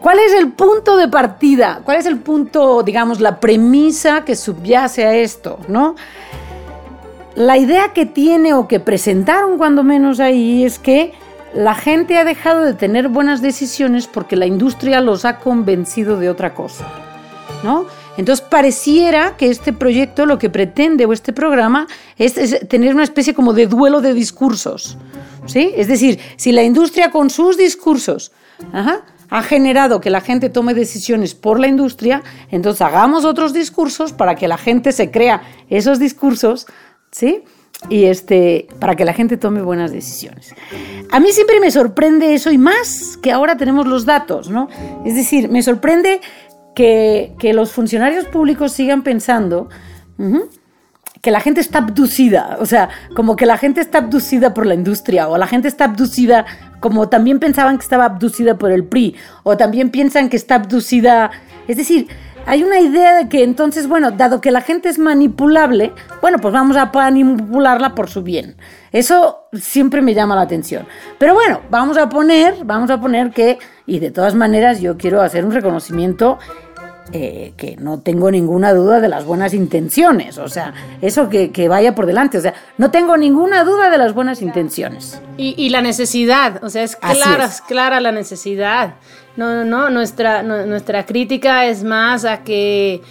¿Cuál 0.00 0.18
es 0.18 0.34
el 0.34 0.52
punto 0.52 0.96
de 0.96 1.08
partida? 1.08 1.80
¿Cuál 1.82 1.96
es 1.96 2.06
el 2.06 2.18
punto, 2.18 2.82
digamos, 2.82 3.20
la 3.20 3.40
premisa 3.40 4.24
que 4.24 4.36
subyace 4.36 5.06
a 5.06 5.14
esto, 5.14 5.58
¿no? 5.68 5.94
La 7.36 7.56
idea 7.56 7.92
que 7.94 8.04
tiene 8.04 8.52
o 8.52 8.68
que 8.68 8.80
presentaron 8.80 9.56
cuando 9.56 9.82
menos 9.82 10.20
ahí 10.20 10.64
es 10.64 10.78
que 10.78 11.14
la 11.54 11.74
gente 11.74 12.18
ha 12.18 12.24
dejado 12.24 12.64
de 12.64 12.74
tener 12.74 13.08
buenas 13.08 13.40
decisiones 13.40 14.06
porque 14.06 14.36
la 14.36 14.44
industria 14.44 15.00
los 15.00 15.24
ha 15.24 15.38
convencido 15.38 16.18
de 16.18 16.28
otra 16.28 16.52
cosa, 16.52 16.84
¿no? 17.62 17.86
Entonces 18.16 18.44
pareciera 18.48 19.36
que 19.36 19.50
este 19.50 19.72
proyecto 19.72 20.26
lo 20.26 20.38
que 20.38 20.50
pretende 20.50 21.04
o 21.06 21.12
este 21.12 21.32
programa 21.32 21.86
es, 22.16 22.34
tener 22.68 22.94
una 22.94 23.04
especie 23.04 23.34
como 23.34 23.52
de 23.52 23.66
duelo 23.66 24.00
de 24.00 24.14
discursos, 24.14 24.96
¿sí? 25.46 25.72
Es 25.76 25.88
decir, 25.88 26.20
si 26.36 26.52
la 26.52 26.62
industria 26.62 27.10
con 27.10 27.30
sus 27.30 27.56
discursos 27.56 28.32
ha 29.30 29.42
generado 29.42 30.00
que 30.00 30.10
la 30.10 30.20
gente 30.20 30.48
tome 30.48 30.74
decisiones 30.74 31.34
por 31.34 31.58
la 31.58 31.66
industria, 31.66 32.22
entonces 32.50 32.82
hagamos 32.82 33.24
otros 33.24 33.52
discursos 33.52 34.12
para 34.12 34.36
que 34.36 34.46
la 34.46 34.58
gente 34.58 34.92
se 34.92 35.10
crea 35.10 35.42
esos 35.68 35.98
discursos 35.98 36.66
¿sí? 37.14 37.44
Y 37.88 38.04
este, 38.04 38.66
para 38.78 38.96
que 38.96 39.04
la 39.04 39.12
gente 39.12 39.36
tome 39.36 39.60
buenas 39.60 39.92
decisiones. 39.92 40.54
A 41.10 41.20
mí 41.20 41.32
siempre 41.32 41.60
me 41.60 41.70
sorprende 41.70 42.34
eso 42.34 42.50
y 42.50 42.58
más 42.58 43.18
que 43.18 43.30
ahora 43.30 43.56
tenemos 43.56 43.86
los 43.86 44.04
datos, 44.06 44.48
¿no? 44.48 44.68
Es 45.04 45.14
decir, 45.14 45.50
me 45.50 45.62
sorprende 45.62 46.20
que, 46.74 47.34
los 47.54 47.72
funcionarios 47.72 48.26
públicos 48.26 48.72
sigan 48.72 49.02
pensando 49.02 49.68
que 51.24 51.30
la 51.30 51.40
gente 51.40 51.62
está 51.62 51.78
abducida, 51.78 52.58
o 52.60 52.66
sea, 52.66 52.90
como 53.16 53.34
que 53.34 53.46
la 53.46 53.56
gente 53.56 53.80
está 53.80 53.98
abducida 53.98 54.52
por 54.52 54.66
la 54.66 54.74
industria, 54.74 55.26
o 55.28 55.38
la 55.38 55.46
gente 55.46 55.68
está 55.68 55.86
abducida, 55.86 56.44
como 56.80 57.08
también 57.08 57.38
pensaban 57.38 57.78
que 57.78 57.82
estaba 57.82 58.04
abducida 58.04 58.58
por 58.58 58.70
el 58.70 58.84
PRI, 58.84 59.16
o 59.42 59.56
también 59.56 59.88
piensan 59.88 60.28
que 60.28 60.36
está 60.36 60.56
abducida, 60.56 61.30
es 61.66 61.78
decir, 61.78 62.08
hay 62.46 62.62
una 62.62 62.78
idea 62.78 63.14
de 63.16 63.28
que 63.30 63.42
entonces, 63.42 63.88
bueno, 63.88 64.10
dado 64.10 64.42
que 64.42 64.50
la 64.50 64.60
gente 64.60 64.90
es 64.90 64.98
manipulable, 64.98 65.92
bueno, 66.20 66.38
pues 66.38 66.52
vamos 66.52 66.76
a 66.76 66.90
manipularla 66.92 67.94
por 67.94 68.10
su 68.10 68.22
bien. 68.22 68.56
Eso 68.92 69.48
siempre 69.54 70.02
me 70.02 70.12
llama 70.12 70.36
la 70.36 70.42
atención. 70.42 70.86
Pero 71.18 71.32
bueno, 71.32 71.62
vamos 71.70 71.96
a 71.96 72.10
poner, 72.10 72.64
vamos 72.64 72.90
a 72.90 73.00
poner 73.00 73.30
que, 73.30 73.58
y 73.86 73.98
de 73.98 74.10
todas 74.10 74.34
maneras 74.34 74.80
yo 74.80 74.98
quiero 74.98 75.22
hacer 75.22 75.44
un 75.46 75.52
reconocimiento 75.52 76.38
eh, 77.12 77.52
que 77.58 77.76
no 77.76 78.00
tengo 78.00 78.30
ninguna 78.30 78.72
duda 78.72 78.98
de 78.98 79.10
las 79.10 79.26
buenas 79.26 79.52
intenciones, 79.52 80.38
o 80.38 80.48
sea, 80.48 80.72
eso 81.02 81.28
que, 81.28 81.68
vaya 81.68 81.94
por 81.94 82.06
delante, 82.06 82.38
o 82.38 82.40
sea, 82.40 82.54
no 82.78 82.90
tengo 82.90 83.18
ninguna 83.18 83.62
duda 83.62 83.90
de 83.90 83.98
las 83.98 84.14
buenas 84.14 84.40
intenciones. 84.40 85.20
Y, 85.36 85.68
la 85.68 85.82
necesidad, 85.82 86.64
o 86.64 86.70
sea, 86.70 86.82
es 86.82 86.96
clara, 86.96 87.44
es. 87.44 87.60
clara 87.60 88.00
la 88.00 88.10
necesidad. 88.10 88.94
No, 89.36 89.52
no, 89.52 89.64
no, 89.64 89.90
nuestra, 89.90 90.42
nuestra 90.42 91.04
crítica 91.04 91.66
es 91.66 91.84
más 91.84 92.24
a 92.24 92.42
que, 92.42 93.02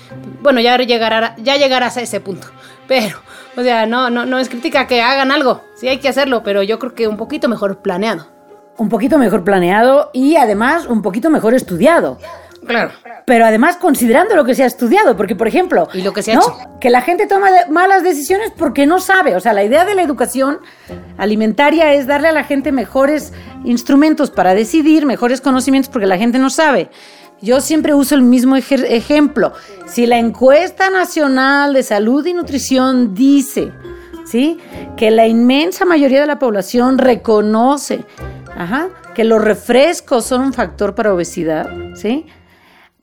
bueno, 0.42 0.60
ya 0.60 0.76
llegará, 0.78 1.36
ya 1.38 1.58
llegarás 1.58 1.98
a 1.98 2.02
ese 2.02 2.20
punto, 2.20 2.48
pero, 2.88 3.18
o 3.56 3.62
sea, 3.62 3.86
no, 3.86 4.10
no, 4.10 4.26
no 4.26 4.40
es 4.40 4.50
crítica 4.50 4.88
que 4.88 5.04
hagan 5.04 5.32
algo, 5.32 5.62
sí 5.76 5.88
hay 5.88 6.00
que 6.00 6.10
hacerlo, 6.10 6.42
pero 6.44 6.64
yo 6.64 6.80
creo 6.80 6.96
que 6.96 7.08
un 7.08 7.18
poquito 7.18 7.48
mejor 7.48 7.78
planeado. 7.78 8.28
Un 8.76 8.90
poquito 8.90 9.20
mejor 9.20 9.44
planeado 9.44 10.10
y 10.14 10.36
además 10.36 10.88
un 10.88 11.04
poquito 11.04 11.30
mejor 11.30 11.54
estudiado. 11.54 12.18
Claro. 12.66 12.92
Pero 13.26 13.46
además 13.46 13.78
considerando 13.78 14.36
lo 14.36 14.46
que 14.46 14.56
se 14.56 14.64
ha 14.64 14.66
estudiado, 14.66 15.16
porque 15.16 15.36
por 15.36 15.48
ejemplo, 15.48 15.88
y 15.94 16.02
lo 16.02 16.14
que 16.14 16.24
se 16.24 16.32
ha 16.32 16.36
hecho? 16.36 16.58
que 16.80 16.90
la 16.90 17.02
gente 17.02 17.28
toma 17.28 17.50
malas 17.70 18.04
decisiones 18.04 18.52
porque 18.58 18.86
no 18.86 19.00
sabe, 19.00 19.36
o 19.36 19.40
sea, 19.40 19.54
la 19.54 19.64
idea 19.64 19.86
de 19.86 19.96
la 19.96 20.02
educación 20.02 20.60
alimentaria 21.18 21.94
es 21.94 22.08
darle 22.08 22.30
a 22.30 22.32
la 22.34 22.44
gente 22.44 22.72
mejores 22.72 23.34
instrumentos 23.64 24.32
para 24.32 24.54
decidir, 24.54 25.06
mejores 25.06 25.42
conocimientos 25.42 25.90
porque 25.90 26.08
la 26.08 26.18
gente 26.18 26.40
no 26.40 26.50
sabe. 26.50 26.90
Yo 27.42 27.60
siempre 27.60 27.94
uso 27.94 28.16
el 28.16 28.22
mismo 28.22 28.56
ejemplo. 28.56 29.52
Si 29.86 30.06
la 30.06 30.18
encuesta 30.18 30.90
nacional 30.90 31.74
de 31.74 31.84
salud 31.84 32.26
y 32.26 32.34
nutrición 32.34 33.14
dice, 33.14 33.74
¿sí? 34.26 34.60
que 34.96 35.12
la 35.12 35.28
inmensa 35.28 35.84
mayoría 35.84 36.22
de 36.22 36.28
la 36.28 36.40
población 36.40 36.98
reconoce, 36.98 38.06
que 39.14 39.24
los 39.24 39.44
refrescos 39.44 40.26
son 40.26 40.42
un 40.42 40.54
factor 40.54 40.96
para 40.96 41.14
obesidad, 41.14 41.70
¿sí? 41.96 42.26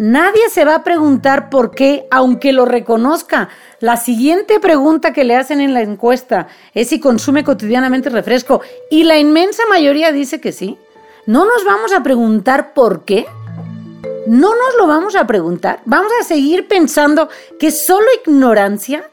Nadie 0.01 0.49
se 0.49 0.65
va 0.65 0.77
a 0.77 0.83
preguntar 0.83 1.51
por 1.51 1.73
qué, 1.73 2.07
aunque 2.11 2.55
lo 2.55 2.65
reconozca. 2.65 3.51
La 3.81 3.99
siguiente 3.99 4.59
pregunta 4.59 5.13
que 5.13 5.25
le 5.25 5.37
hacen 5.37 5.61
en 5.61 5.75
la 5.75 5.83
encuesta 5.83 6.49
es 6.73 6.89
si 6.89 7.01
consume 7.01 7.45
cotidianamente 7.45 8.09
refresco 8.09 8.63
y 8.91 9.05
la 9.05 9.19
inmensa 9.19 9.63
mayoría 9.69 10.11
dice 10.11 10.41
que 10.41 10.53
sí. 10.53 10.79
¿No 11.27 11.45
nos 11.45 11.67
vamos 11.67 11.93
a 11.93 12.03
preguntar 12.03 12.73
por 12.73 13.05
qué? 13.05 13.27
¿No 14.27 14.55
nos 14.55 14.75
lo 14.79 14.87
vamos 14.87 15.17
a 15.17 15.27
preguntar? 15.27 15.81
¿Vamos 15.85 16.13
a 16.19 16.25
seguir 16.25 16.67
pensando 16.67 17.29
que 17.59 17.71
solo 17.71 18.07
ignorancia? 18.25 19.05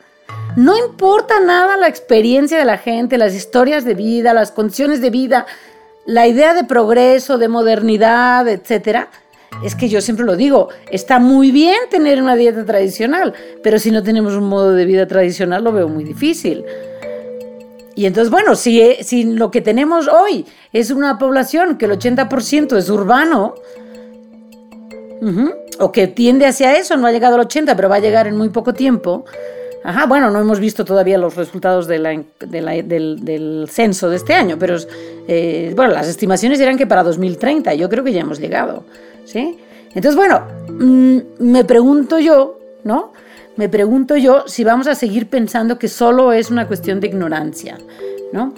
No 0.56 0.77
importa 0.77 1.41
nada 1.41 1.75
la 1.75 1.89
experiencia 1.89 2.58
de 2.58 2.63
la 2.63 2.77
gente, 2.77 3.17
las 3.17 3.34
historias 3.34 3.84
de 3.84 3.94
vida, 3.94 4.34
las 4.34 4.53
condiciones 4.53 5.01
de 5.01 5.10
vida, 5.10 5.48
la 6.06 6.27
idea 6.27 6.53
de 6.53 6.63
progreso, 6.63 7.38
de 7.38 7.50
modernidad, 7.50 8.48
etcétera 8.48 9.10
es 9.63 9.75
que 9.75 9.89
yo 9.89 10.01
siempre 10.01 10.25
lo 10.25 10.36
digo, 10.36 10.70
está 10.92 11.20
muy 11.20 11.51
bien 11.51 11.77
tener 11.89 12.22
una 12.22 12.36
dieta 12.36 12.66
tradicional, 12.66 13.34
pero 13.63 13.80
si 13.80 13.92
no 13.92 14.04
tenemos 14.04 14.34
un 14.34 14.46
modo 14.46 14.74
de 14.74 14.86
vida 14.86 15.08
tradicional 15.08 15.63
lo 15.63 15.72
veo 15.72 15.89
muy 15.89 16.04
difícil. 16.04 16.63
Y 17.96 18.06
entonces, 18.06 18.30
bueno, 18.30 18.56
si, 18.56 18.80
eh, 18.80 19.04
si 19.04 19.24
lo 19.24 19.50
que 19.50 19.62
tenemos 19.62 20.08
hoy 20.08 20.46
es 20.72 20.92
una 20.92 21.18
población 21.18 21.80
que 21.80 21.86
el 21.86 21.92
80% 21.92 22.77
es 22.77 22.89
urbano, 22.89 23.56
o 25.80 25.92
que 25.92 26.08
tiende 26.08 26.46
hacia 26.46 26.77
eso, 26.77 26.96
no 26.96 27.08
ha 27.08 27.12
llegado 27.12 27.36
al 27.36 27.42
80, 27.42 27.75
pero 27.75 27.89
va 27.89 27.96
a 27.96 28.00
llegar 28.00 28.27
en 28.27 28.38
muy 28.38 28.50
poco 28.50 28.74
tiempo. 28.74 29.25
Ajá, 29.88 30.06
bueno, 30.06 30.29
no 30.29 30.41
hemos 30.41 30.60
visto 30.60 30.84
todavía 30.84 31.17
los 31.17 31.38
resultados 31.38 31.88
del, 31.88 32.25
censo 33.70 34.10
de 34.10 34.17
este 34.17 34.34
año, 34.34 34.58
pero 34.60 34.75
eh, 35.29 35.72
bueno, 35.77 35.94
las 35.94 36.10
estimaciones 36.10 36.60
eran 36.60 36.77
que 36.77 36.86
para 36.86 37.03
2030, 37.03 37.74
yo 37.75 37.88
creo 37.88 38.03
que 38.03 38.12
ya 38.12 38.20
hemos 38.20 38.38
llegado. 38.38 38.84
¿sí? 39.24 39.58
Entonces, 39.96 40.17
bueno, 40.17 40.41
mm, 40.67 41.20
me 41.39 41.63
pregunto 41.63 42.20
yo, 42.20 42.60
¿no? 42.84 43.13
Me 43.56 43.70
pregunto 43.70 44.17
yo 44.17 44.44
si 44.46 44.65
vamos 44.65 44.88
a 44.88 44.94
seguir 44.94 45.29
pensando 45.29 45.79
que 45.79 45.88
solo 45.88 46.34
es 46.34 46.51
una 46.51 46.67
cuestión 46.67 47.00
de 47.00 47.08
ignorancia, 47.08 47.77
¿no? 48.34 48.53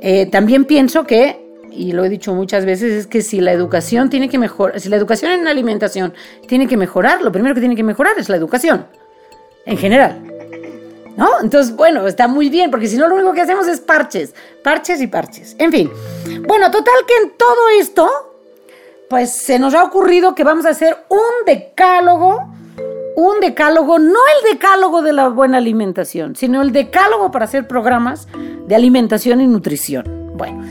Eh, 0.00 0.26
también 0.32 0.64
pienso 0.64 1.06
que, 1.06 1.46
y 1.70 1.92
lo 1.92 2.04
he 2.04 2.08
dicho 2.08 2.34
muchas 2.34 2.64
veces, 2.64 2.92
es 2.92 3.06
que 3.06 3.22
si 3.22 3.40
la 3.40 3.52
educación 3.52 4.10
tiene 4.10 4.28
que 4.28 4.36
mejorar, 4.36 4.80
si 4.80 4.88
la 4.88 4.96
educación 4.96 5.30
en 5.30 5.46
alimentación 5.46 6.12
tiene 6.48 6.66
que 6.66 6.76
mejorar, 6.76 7.22
lo 7.22 7.30
primero 7.30 7.54
que 7.54 7.60
tiene 7.60 7.76
que 7.76 7.84
mejorar 7.84 8.14
es 8.18 8.28
la 8.28 8.34
educación, 8.34 8.86
en 9.64 9.78
general. 9.78 10.31
¿No? 11.16 11.28
Entonces, 11.42 11.74
bueno, 11.76 12.06
está 12.06 12.26
muy 12.26 12.48
bien, 12.48 12.70
porque 12.70 12.88
si 12.88 12.96
no 12.96 13.08
lo 13.08 13.16
único 13.16 13.32
que 13.32 13.42
hacemos 13.42 13.66
es 13.68 13.80
parches, 13.80 14.34
parches 14.62 15.00
y 15.00 15.06
parches. 15.06 15.54
En 15.58 15.70
fin. 15.70 15.90
Bueno, 16.46 16.70
total 16.70 16.94
que 17.06 17.14
en 17.22 17.36
todo 17.36 17.68
esto, 17.78 18.08
pues 19.08 19.30
se 19.30 19.58
nos 19.58 19.74
ha 19.74 19.84
ocurrido 19.84 20.34
que 20.34 20.44
vamos 20.44 20.64
a 20.64 20.70
hacer 20.70 20.96
un 21.08 21.44
decálogo, 21.44 22.40
un 23.16 23.40
decálogo, 23.40 23.98
no 23.98 24.08
el 24.08 24.52
decálogo 24.52 25.02
de 25.02 25.12
la 25.12 25.28
buena 25.28 25.58
alimentación, 25.58 26.34
sino 26.34 26.62
el 26.62 26.72
decálogo 26.72 27.30
para 27.30 27.44
hacer 27.44 27.68
programas 27.68 28.26
de 28.66 28.74
alimentación 28.74 29.40
y 29.42 29.46
nutrición. 29.46 30.32
Bueno, 30.34 30.64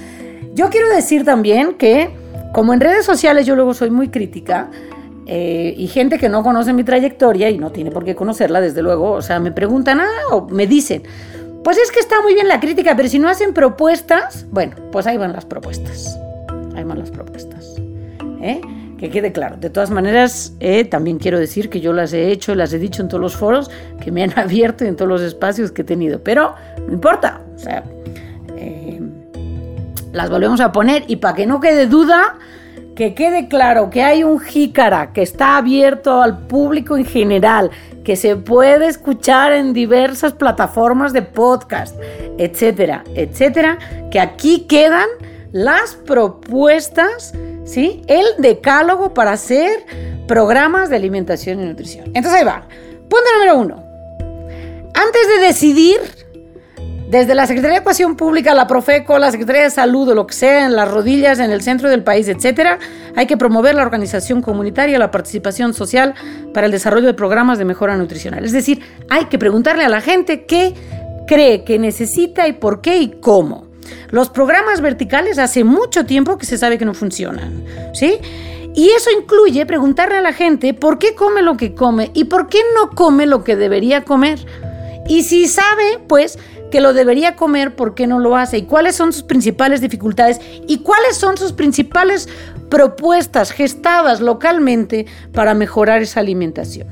yo 0.53 0.69
quiero 0.69 0.89
decir 0.89 1.23
también 1.23 1.75
que 1.75 2.09
como 2.51 2.73
en 2.73 2.79
redes 2.79 3.05
sociales 3.05 3.45
yo 3.45 3.55
luego 3.55 3.73
soy 3.73 3.91
muy 3.91 4.09
crítica, 4.09 4.69
eh, 5.25 5.73
y 5.77 5.87
gente 5.87 6.17
que 6.17 6.29
no 6.29 6.43
conoce 6.43 6.73
mi 6.73 6.83
trayectoria 6.83 7.49
y 7.49 7.57
no 7.57 7.71
tiene 7.71 7.91
por 7.91 8.03
qué 8.03 8.15
conocerla, 8.15 8.61
desde 8.61 8.81
luego, 8.81 9.11
o 9.11 9.21
sea, 9.21 9.39
me 9.39 9.51
preguntan 9.51 10.01
ah, 10.01 10.09
o 10.31 10.47
me 10.47 10.67
dicen, 10.67 11.03
pues 11.63 11.77
es 11.77 11.91
que 11.91 11.99
está 11.99 12.21
muy 12.21 12.33
bien 12.33 12.47
la 12.47 12.59
crítica, 12.59 12.95
pero 12.95 13.07
si 13.07 13.19
no 13.19 13.29
hacen 13.29 13.53
propuestas, 13.53 14.45
bueno, 14.51 14.75
pues 14.91 15.07
ahí 15.07 15.17
van 15.17 15.33
las 15.33 15.45
propuestas. 15.45 16.17
Ahí 16.75 16.83
van 16.83 16.99
las 16.99 17.11
propuestas. 17.11 17.75
¿eh? 18.41 18.61
que 19.01 19.09
quede 19.09 19.31
claro. 19.31 19.57
De 19.57 19.71
todas 19.71 19.89
maneras, 19.89 20.53
eh, 20.59 20.85
también 20.85 21.17
quiero 21.17 21.39
decir 21.39 21.71
que 21.71 21.81
yo 21.81 21.91
las 21.91 22.13
he 22.13 22.31
hecho, 22.31 22.53
las 22.53 22.71
he 22.71 22.77
dicho 22.77 23.01
en 23.01 23.07
todos 23.07 23.19
los 23.19 23.35
foros 23.35 23.71
que 23.99 24.11
me 24.11 24.23
han 24.23 24.31
abierto 24.37 24.85
y 24.85 24.87
en 24.87 24.95
todos 24.95 25.09
los 25.09 25.21
espacios 25.21 25.71
que 25.71 25.81
he 25.81 25.85
tenido, 25.85 26.23
pero 26.23 26.53
no 26.85 26.93
importa, 26.93 27.41
o 27.55 27.57
sea, 27.57 27.83
eh, 28.55 29.01
las 30.13 30.29
volvemos 30.29 30.61
a 30.61 30.71
poner 30.71 31.03
y 31.07 31.15
para 31.15 31.33
que 31.33 31.47
no 31.47 31.59
quede 31.59 31.87
duda, 31.87 32.35
que 32.95 33.13
quede 33.13 33.47
claro 33.47 33.89
que 33.89 34.03
hay 34.03 34.23
un 34.23 34.39
jícara 34.39 35.13
que 35.13 35.21
está 35.21 35.57
abierto 35.57 36.21
al 36.21 36.39
público 36.39 36.97
en 36.97 37.05
general, 37.05 37.71
que 38.03 38.15
se 38.15 38.35
puede 38.35 38.87
escuchar 38.87 39.53
en 39.53 39.73
diversas 39.73 40.33
plataformas 40.33 41.13
de 41.13 41.21
podcast, 41.21 41.95
etcétera, 42.37 43.03
etcétera, 43.15 43.77
que 44.09 44.19
aquí 44.19 44.65
quedan 44.67 45.07
las 45.51 45.95
propuestas 45.95 47.33
¿sí? 47.71 48.01
El 48.07 48.25
decálogo 48.37 49.13
para 49.13 49.31
hacer 49.31 49.85
programas 50.27 50.89
de 50.89 50.95
alimentación 50.97 51.61
y 51.61 51.65
nutrición. 51.65 52.05
Entonces 52.07 52.33
ahí 52.33 52.45
va. 52.45 52.67
Punto 53.09 53.25
número 53.35 53.57
uno. 53.57 53.83
Antes 54.93 55.27
de 55.27 55.47
decidir, 55.47 55.99
desde 57.11 57.35
la 57.35 57.45
Secretaría 57.45 57.75
de 57.75 57.81
Ecuación 57.81 58.15
Pública, 58.15 58.53
la 58.53 58.67
Profeco, 58.67 59.19
la 59.19 59.31
Secretaría 59.31 59.63
de 59.63 59.69
Salud 59.69 60.07
o 60.07 60.15
lo 60.15 60.25
que 60.25 60.33
sea, 60.33 60.65
en 60.65 60.77
las 60.77 60.89
rodillas, 60.89 61.39
en 61.39 61.51
el 61.51 61.61
centro 61.61 61.89
del 61.89 62.03
país, 62.03 62.29
etcétera, 62.29 62.79
hay 63.17 63.27
que 63.27 63.35
promover 63.35 63.75
la 63.75 63.81
organización 63.81 64.41
comunitaria, 64.41 64.97
la 64.97 65.11
participación 65.11 65.73
social 65.73 66.13
para 66.53 66.67
el 66.67 66.71
desarrollo 66.71 67.07
de 67.07 67.13
programas 67.13 67.57
de 67.57 67.65
mejora 67.65 67.97
nutricional. 67.97 68.45
Es 68.45 68.53
decir, 68.53 68.81
hay 69.09 69.25
que 69.25 69.37
preguntarle 69.37 69.83
a 69.83 69.89
la 69.89 69.99
gente 69.99 70.45
qué 70.45 70.73
cree 71.27 71.65
que 71.65 71.77
necesita 71.79 72.47
y 72.47 72.53
por 72.53 72.79
qué 72.79 72.99
y 72.99 73.09
cómo. 73.19 73.67
Los 74.09 74.29
programas 74.29 74.79
verticales 74.79 75.37
hace 75.37 75.65
mucho 75.65 76.05
tiempo 76.05 76.37
que 76.37 76.45
se 76.45 76.57
sabe 76.57 76.77
que 76.77 76.85
no 76.85 76.93
funcionan, 76.93 77.65
¿sí? 77.93 78.19
Y 78.73 78.87
eso 78.91 79.09
incluye 79.11 79.65
preguntarle 79.65 80.15
a 80.15 80.21
la 80.21 80.31
gente 80.31 80.73
por 80.73 80.97
qué 80.97 81.13
come 81.13 81.41
lo 81.41 81.57
que 81.57 81.75
come 81.75 82.09
y 82.13 82.23
por 82.23 82.47
qué 82.47 82.59
no 82.73 82.91
come 82.91 83.25
lo 83.25 83.43
que 83.43 83.57
debería 83.57 84.05
comer. 84.05 84.39
Y 85.09 85.23
si 85.23 85.47
sabe, 85.49 85.99
pues, 86.07 86.39
que 86.71 86.81
lo 86.81 86.93
debería 86.93 87.35
comer, 87.35 87.75
¿por 87.75 87.93
qué 87.93 88.07
no 88.07 88.17
lo 88.17 88.35
hace? 88.35 88.57
¿Y 88.57 88.61
cuáles 88.63 88.95
son 88.95 89.13
sus 89.13 89.23
principales 89.23 89.81
dificultades? 89.81 90.39
¿Y 90.67 90.79
cuáles 90.79 91.17
son 91.17 91.37
sus 91.37 91.53
principales 91.53 92.27
propuestas 92.69 93.51
gestadas 93.51 94.21
localmente 94.21 95.05
para 95.33 95.53
mejorar 95.53 96.01
esa 96.01 96.21
alimentación? 96.21 96.87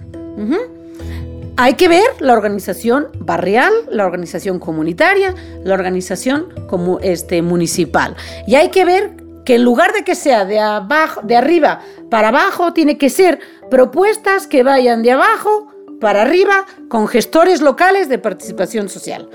Hay 1.58 1.74
que 1.74 1.90
ver 1.90 2.06
la 2.20 2.34
organización 2.34 3.08
barrial, 3.20 3.74
la 3.90 4.06
organización 4.06 4.60
comunitaria, 4.60 5.36
la 5.64 5.74
organización 5.74 6.48
como 6.68 7.00
este, 7.00 7.42
municipal. 7.42 8.16
Y 8.48 8.56
hay 8.56 8.70
que 8.70 8.86
ver 8.86 9.12
que 9.44 9.56
en 9.56 9.64
lugar 9.64 9.92
de 9.94 10.04
que 10.04 10.16
sea 10.16 10.46
de 10.46 10.60
abajo, 10.60 11.22
de 11.24 11.36
arriba 11.36 11.82
para 12.10 12.30
abajo, 12.30 12.72
tiene 12.72 12.98
que 12.98 13.10
ser 13.10 13.40
propuestas 13.70 14.48
que 14.48 14.64
vayan 14.64 15.04
de 15.04 15.12
abajo 15.12 15.68
para 16.00 16.22
arriba 16.22 16.66
con 16.88 17.08
gestores 17.08 17.62
locales 17.62 18.08
de 18.08 18.20
participación 18.20 18.88
social. 18.88 19.30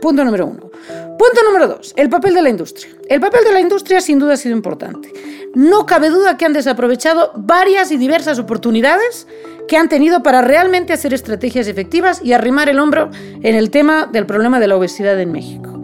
Punto 0.00 0.24
número 0.24 0.46
uno. 0.46 0.70
Punto 1.18 1.42
número 1.46 1.68
dos, 1.68 1.94
el 1.96 2.08
papel 2.08 2.34
de 2.34 2.42
la 2.42 2.50
industria. 2.50 2.94
El 3.08 3.20
papel 3.20 3.44
de 3.44 3.52
la 3.52 3.60
industria 3.60 4.00
sin 4.00 4.18
duda 4.18 4.34
ha 4.34 4.36
sido 4.36 4.54
importante. 4.54 5.12
No 5.54 5.86
cabe 5.86 6.10
duda 6.10 6.36
que 6.36 6.44
han 6.44 6.52
desaprovechado 6.52 7.32
varias 7.34 7.90
y 7.90 7.96
diversas 7.96 8.38
oportunidades 8.38 9.26
que 9.68 9.76
han 9.76 9.88
tenido 9.88 10.22
para 10.22 10.42
realmente 10.42 10.92
hacer 10.92 11.14
estrategias 11.14 11.66
efectivas 11.66 12.20
y 12.22 12.34
arrimar 12.34 12.68
el 12.68 12.78
hombro 12.78 13.10
en 13.42 13.54
el 13.54 13.70
tema 13.70 14.06
del 14.06 14.26
problema 14.26 14.60
de 14.60 14.68
la 14.68 14.76
obesidad 14.76 15.18
en 15.18 15.32
México. 15.32 15.80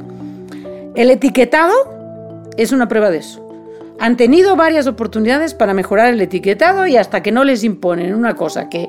El 0.94 1.10
etiquetado 1.10 1.72
es 2.56 2.72
una 2.72 2.86
prueba 2.86 3.10
de 3.10 3.18
eso. 3.18 3.41
Han 4.02 4.16
tenido 4.16 4.56
varias 4.56 4.88
oportunidades 4.88 5.54
para 5.54 5.74
mejorar 5.74 6.12
el 6.12 6.20
etiquetado 6.20 6.88
y 6.88 6.96
hasta 6.96 7.22
que 7.22 7.30
no 7.30 7.44
les 7.44 7.62
imponen 7.62 8.16
una 8.16 8.34
cosa 8.34 8.68
que 8.68 8.88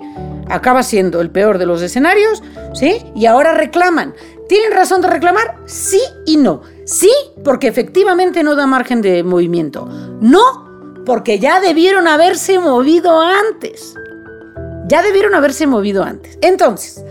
acaba 0.50 0.82
siendo 0.82 1.22
el 1.22 1.29
peor 1.29 1.60
de 1.60 1.67
los 1.67 1.84
escenarios, 1.84 2.41
¿sí? 2.74 2.98
Y 3.15 3.27
ahora 3.27 3.53
reclaman. 3.53 4.15
¿Tienen 4.50 4.72
razón 4.72 5.01
de 5.01 5.12
reclamar? 5.12 5.58
Sí 5.65 6.01
y 6.25 6.38
no. 6.38 6.63
Sí, 6.86 7.12
porque 7.43 7.67
efectivamente 7.67 8.41
no 8.41 8.55
da 8.55 8.65
margen 8.65 9.03
de 9.03 9.22
movimiento. 9.22 9.88
No, 10.20 11.03
porque 11.05 11.38
ya 11.38 11.62
debieron 11.62 12.08
haberse 12.08 12.58
movido 12.58 13.22
antes. 13.22 13.93
Ya 14.88 15.03
debieron 15.03 15.36
haberse 15.36 15.67
movido 15.67 16.03
antes. 16.03 16.39
Entonces, 16.41 17.05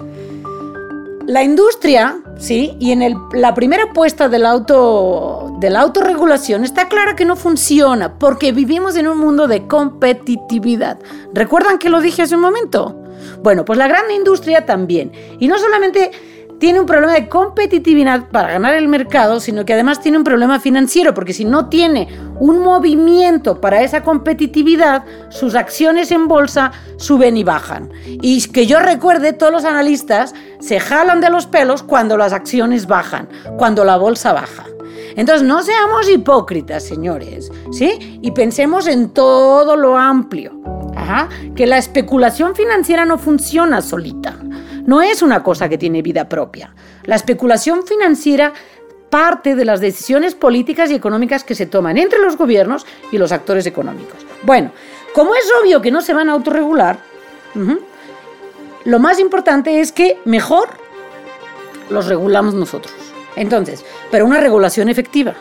la 1.26 1.42
industria, 1.42 2.18
¿sí? 2.38 2.76
Y 2.78 2.92
en 2.92 3.16
la 3.32 3.54
primera 3.54 3.84
apuesta 3.84 4.28
del 4.28 4.46
auto, 4.46 5.56
de 5.60 5.70
la 5.70 5.80
autorregulación 5.80 6.64
está 6.64 6.88
clara 6.88 7.16
que 7.16 7.24
no 7.24 7.36
funciona 7.36 8.18
porque 8.18 8.52
vivimos 8.52 8.96
en 8.96 9.08
un 9.08 9.18
mundo 9.18 9.46
de 9.48 9.66
competitividad. 9.66 10.98
¿Recuerdan 11.32 11.78
que 11.78 11.90
lo 11.90 12.00
dije 12.00 12.22
hace 12.22 12.34
un 12.34 12.42
momento? 12.42 12.98
Bueno, 13.42 13.64
pues 13.64 13.78
la 13.78 13.88
gran 13.88 14.10
industria 14.10 14.66
también. 14.66 15.12
Y 15.38 15.48
no 15.48 15.58
solamente 15.58 16.10
tiene 16.62 16.78
un 16.78 16.86
problema 16.86 17.14
de 17.14 17.28
competitividad 17.28 18.28
para 18.28 18.52
ganar 18.52 18.74
el 18.76 18.86
mercado, 18.86 19.40
sino 19.40 19.64
que 19.64 19.72
además 19.72 20.00
tiene 20.00 20.18
un 20.18 20.22
problema 20.22 20.60
financiero, 20.60 21.12
porque 21.12 21.32
si 21.32 21.44
no 21.44 21.68
tiene 21.68 22.06
un 22.38 22.60
movimiento 22.60 23.60
para 23.60 23.82
esa 23.82 24.04
competitividad, 24.04 25.02
sus 25.28 25.56
acciones 25.56 26.12
en 26.12 26.28
bolsa 26.28 26.70
suben 26.98 27.36
y 27.36 27.42
bajan. 27.42 27.90
Y 28.06 28.46
que 28.50 28.68
yo 28.68 28.78
recuerde, 28.78 29.32
todos 29.32 29.50
los 29.50 29.64
analistas 29.64 30.36
se 30.60 30.78
jalan 30.78 31.20
de 31.20 31.30
los 31.30 31.46
pelos 31.46 31.82
cuando 31.82 32.16
las 32.16 32.32
acciones 32.32 32.86
bajan, 32.86 33.28
cuando 33.58 33.84
la 33.84 33.96
bolsa 33.96 34.32
baja. 34.32 34.66
Entonces, 35.16 35.42
no 35.42 35.64
seamos 35.64 36.08
hipócritas, 36.08 36.84
señores, 36.84 37.50
¿sí? 37.72 38.20
Y 38.22 38.30
pensemos 38.30 38.86
en 38.86 39.08
todo 39.10 39.74
lo 39.74 39.98
amplio. 39.98 40.52
que 41.56 41.66
la 41.66 41.78
especulación 41.78 42.54
financiera 42.54 43.04
no 43.04 43.18
funciona 43.18 43.82
solita 43.82 44.36
no 44.86 45.02
es 45.02 45.22
una 45.22 45.42
cosa 45.42 45.68
que 45.68 45.78
tiene 45.78 46.02
vida 46.02 46.28
propia. 46.28 46.74
La 47.04 47.16
especulación 47.16 47.86
financiera 47.86 48.52
parte 49.10 49.54
de 49.54 49.64
las 49.64 49.80
decisiones 49.80 50.34
políticas 50.34 50.90
y 50.90 50.94
económicas 50.94 51.44
que 51.44 51.54
se 51.54 51.66
toman 51.66 51.98
entre 51.98 52.18
los 52.18 52.36
gobiernos 52.36 52.86
y 53.10 53.18
los 53.18 53.30
actores 53.30 53.66
económicos. 53.66 54.24
Bueno, 54.42 54.72
como 55.12 55.34
es 55.34 55.44
obvio 55.60 55.82
que 55.82 55.90
no 55.90 56.00
se 56.00 56.14
van 56.14 56.28
a 56.28 56.32
autorregular, 56.32 56.98
lo 58.84 58.98
más 58.98 59.18
importante 59.18 59.80
es 59.80 59.92
que 59.92 60.18
mejor 60.24 60.70
los 61.90 62.06
regulamos 62.06 62.54
nosotros. 62.54 62.94
Entonces, 63.36 63.84
pero 64.10 64.24
una 64.24 64.40
regulación 64.40 64.88
efectiva. 64.88 65.34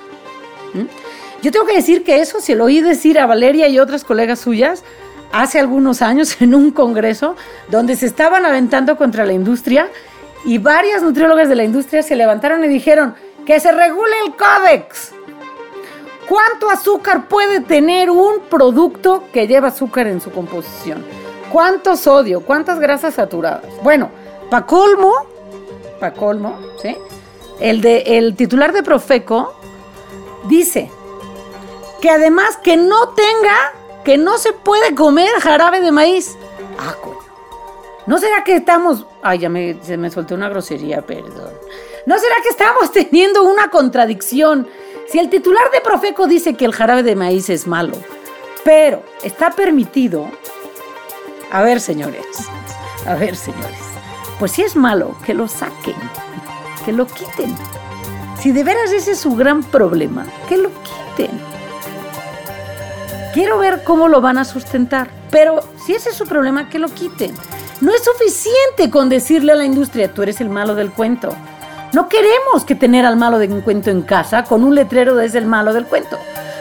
Yo 1.41 1.51
tengo 1.51 1.65
que 1.65 1.75
decir 1.75 2.03
que 2.03 2.19
eso 2.19 2.39
se 2.39 2.55
lo 2.55 2.65
oí 2.65 2.81
decir 2.81 3.17
a 3.19 3.25
Valeria 3.25 3.67
y 3.67 3.79
otras 3.79 4.03
colegas 4.03 4.39
suyas 4.39 4.83
hace 5.31 5.59
algunos 5.59 6.01
años 6.01 6.37
en 6.41 6.55
un 6.55 6.71
congreso 6.71 7.35
donde 7.69 7.95
se 7.95 8.05
estaban 8.05 8.45
aventando 8.45 8.97
contra 8.97 9.25
la 9.25 9.33
industria 9.33 9.89
y 10.43 10.57
varias 10.57 11.03
nutriólogas 11.03 11.49
de 11.49 11.55
la 11.55 11.63
industria 11.63 12.01
se 12.03 12.15
levantaron 12.15 12.63
y 12.63 12.67
dijeron 12.67 13.15
que 13.45 13.59
se 13.59 13.71
regule 13.71 14.13
el 14.25 14.35
códex. 14.35 15.11
¿Cuánto 16.27 16.69
azúcar 16.69 17.27
puede 17.27 17.59
tener 17.59 18.09
un 18.09 18.39
producto 18.49 19.25
que 19.33 19.47
lleva 19.47 19.67
azúcar 19.67 20.07
en 20.07 20.21
su 20.21 20.31
composición? 20.31 21.03
¿Cuánto 21.51 21.97
sodio? 21.97 22.41
¿Cuántas 22.41 22.79
grasas 22.79 23.15
saturadas? 23.15 23.65
Bueno, 23.83 24.09
para 24.49 24.65
colmo, 24.65 25.13
para 25.99 26.13
colmo, 26.13 26.57
¿sí? 26.81 26.95
El, 27.59 27.81
de, 27.81 28.03
el 28.05 28.35
titular 28.35 28.71
de 28.71 28.81
Profeco 28.81 29.53
dice 30.47 30.89
que 32.01 32.09
además 32.09 32.57
que 32.63 32.77
no 32.77 33.09
tenga 33.09 33.73
que 34.03 34.17
no 34.17 34.37
se 34.37 34.53
puede 34.53 34.95
comer 34.95 35.29
jarabe 35.41 35.81
de 35.81 35.91
maíz. 35.91 36.37
Ah, 36.79 36.95
coño. 37.01 37.19
¿No 38.07 38.17
será 38.17 38.43
que 38.43 38.55
estamos... 38.55 39.05
Ay, 39.21 39.39
ya 39.39 39.49
me, 39.49 39.77
se 39.83 39.97
me 39.97 40.09
soltó 40.09 40.35
una 40.35 40.49
grosería, 40.49 41.01
perdón. 41.01 41.53
¿No 42.05 42.17
será 42.17 42.35
que 42.43 42.49
estamos 42.49 42.91
teniendo 42.93 43.43
una 43.43 43.69
contradicción? 43.69 44.67
Si 45.07 45.19
el 45.19 45.29
titular 45.29 45.69
de 45.71 45.81
Profeco 45.81 46.27
dice 46.27 46.55
que 46.55 46.65
el 46.65 46.73
jarabe 46.73 47.03
de 47.03 47.15
maíz 47.15 47.49
es 47.49 47.67
malo, 47.67 47.97
pero 48.63 49.03
está 49.23 49.51
permitido... 49.51 50.29
A 51.51 51.61
ver, 51.63 51.81
señores. 51.81 52.25
A 53.05 53.15
ver, 53.15 53.35
señores. 53.35 53.79
Pues 54.39 54.53
si 54.53 54.61
es 54.63 54.75
malo, 54.75 55.15
que 55.25 55.33
lo 55.33 55.47
saquen. 55.47 55.95
Que 56.85 56.93
lo 56.93 57.05
quiten. 57.05 57.53
Si 58.39 58.51
de 58.51 58.63
veras 58.63 58.91
ese 58.91 59.11
es 59.11 59.19
su 59.19 59.35
gran 59.35 59.61
problema, 59.61 60.25
que 60.47 60.57
lo 60.57 60.69
quiten. 60.69 61.50
Quiero 63.33 63.59
ver 63.59 63.83
cómo 63.83 64.09
lo 64.09 64.19
van 64.19 64.37
a 64.37 64.45
sustentar. 64.45 65.09
Pero 65.29 65.61
si 65.85 65.93
ese 65.93 66.09
es 66.09 66.15
su 66.15 66.25
problema, 66.25 66.69
que 66.69 66.79
lo 66.79 66.89
quiten. 66.89 67.33
No 67.79 67.93
es 67.93 68.03
suficiente 68.03 68.89
con 68.89 69.07
decirle 69.07 69.53
a 69.53 69.55
la 69.55 69.65
industria, 69.65 70.13
tú 70.13 70.21
eres 70.21 70.41
el 70.41 70.49
malo 70.49 70.75
del 70.75 70.91
cuento. 70.91 71.33
No 71.93 72.09
queremos 72.09 72.65
que 72.65 72.75
tener 72.75 73.05
al 73.05 73.17
malo 73.17 73.39
de 73.39 73.47
un 73.47 73.61
cuento 73.61 73.89
en 73.89 74.01
casa 74.01 74.43
con 74.43 74.63
un 74.63 74.75
letrero 74.75 75.15
desde 75.15 75.39
el 75.39 75.45
malo 75.45 75.73
del 75.73 75.85
cuento. 75.85 76.17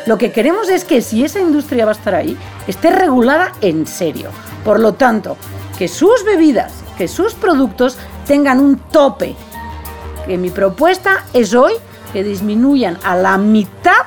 Lo 0.07 0.17
que 0.17 0.33
queremos 0.33 0.69
es 0.69 0.85
que 0.85 1.03
si 1.03 1.25
esa 1.25 1.41
industria 1.41 1.85
va 1.85 1.93
a 1.93 1.95
estar 1.95 2.15
ahí, 2.15 2.37
esté 2.67 2.91
regulada 2.91 3.53
en 3.61 3.87
serio. 3.87 4.31
Por 4.65 4.81
lo 4.81 4.95
tanto, 4.95 5.37
que 5.77 5.89
sus 5.89 6.25
bebidas, 6.25 6.73
que 6.97 7.09
sus 7.09 7.35
productos 7.35 7.99
tengan 8.27 8.61
un 8.61 8.79
tope. 8.79 9.35
Que 10.27 10.39
mi 10.39 10.51
propuesta 10.51 11.25
es 11.33 11.55
hoy 11.55 11.73
que 12.13 12.25
disminuyan 12.25 12.99
a 13.05 13.17
la 13.17 13.39
mitad 13.39 14.07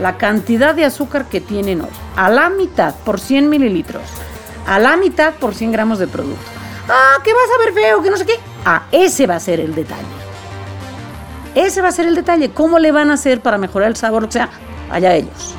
la 0.00 0.16
cantidad 0.16 0.74
de 0.74 0.84
azúcar 0.84 1.26
que 1.26 1.40
tienen 1.40 1.80
hoy, 1.80 1.90
a 2.16 2.30
la 2.30 2.50
mitad 2.50 2.94
por 3.04 3.20
100 3.20 3.48
mililitros, 3.48 4.02
a 4.66 4.78
la 4.78 4.96
mitad 4.96 5.34
por 5.34 5.54
100 5.54 5.72
gramos 5.72 5.98
de 5.98 6.06
producto. 6.06 6.44
Ah, 6.88 7.18
que 7.22 7.32
vas 7.32 7.48
a 7.54 7.64
ver 7.64 7.74
feo, 7.74 8.02
que 8.02 8.10
no 8.10 8.16
sé 8.16 8.26
qué. 8.26 8.38
Ah, 8.64 8.84
ese 8.92 9.26
va 9.26 9.36
a 9.36 9.40
ser 9.40 9.60
el 9.60 9.74
detalle. 9.74 10.02
Ese 11.54 11.80
va 11.80 11.88
a 11.88 11.92
ser 11.92 12.06
el 12.06 12.14
detalle. 12.14 12.50
¿Cómo 12.50 12.78
le 12.78 12.92
van 12.92 13.10
a 13.10 13.14
hacer 13.14 13.40
para 13.40 13.58
mejorar 13.58 13.88
el 13.88 13.96
sabor? 13.96 14.24
O 14.24 14.30
sea, 14.30 14.50
allá 14.90 15.14
ellos. 15.14 15.54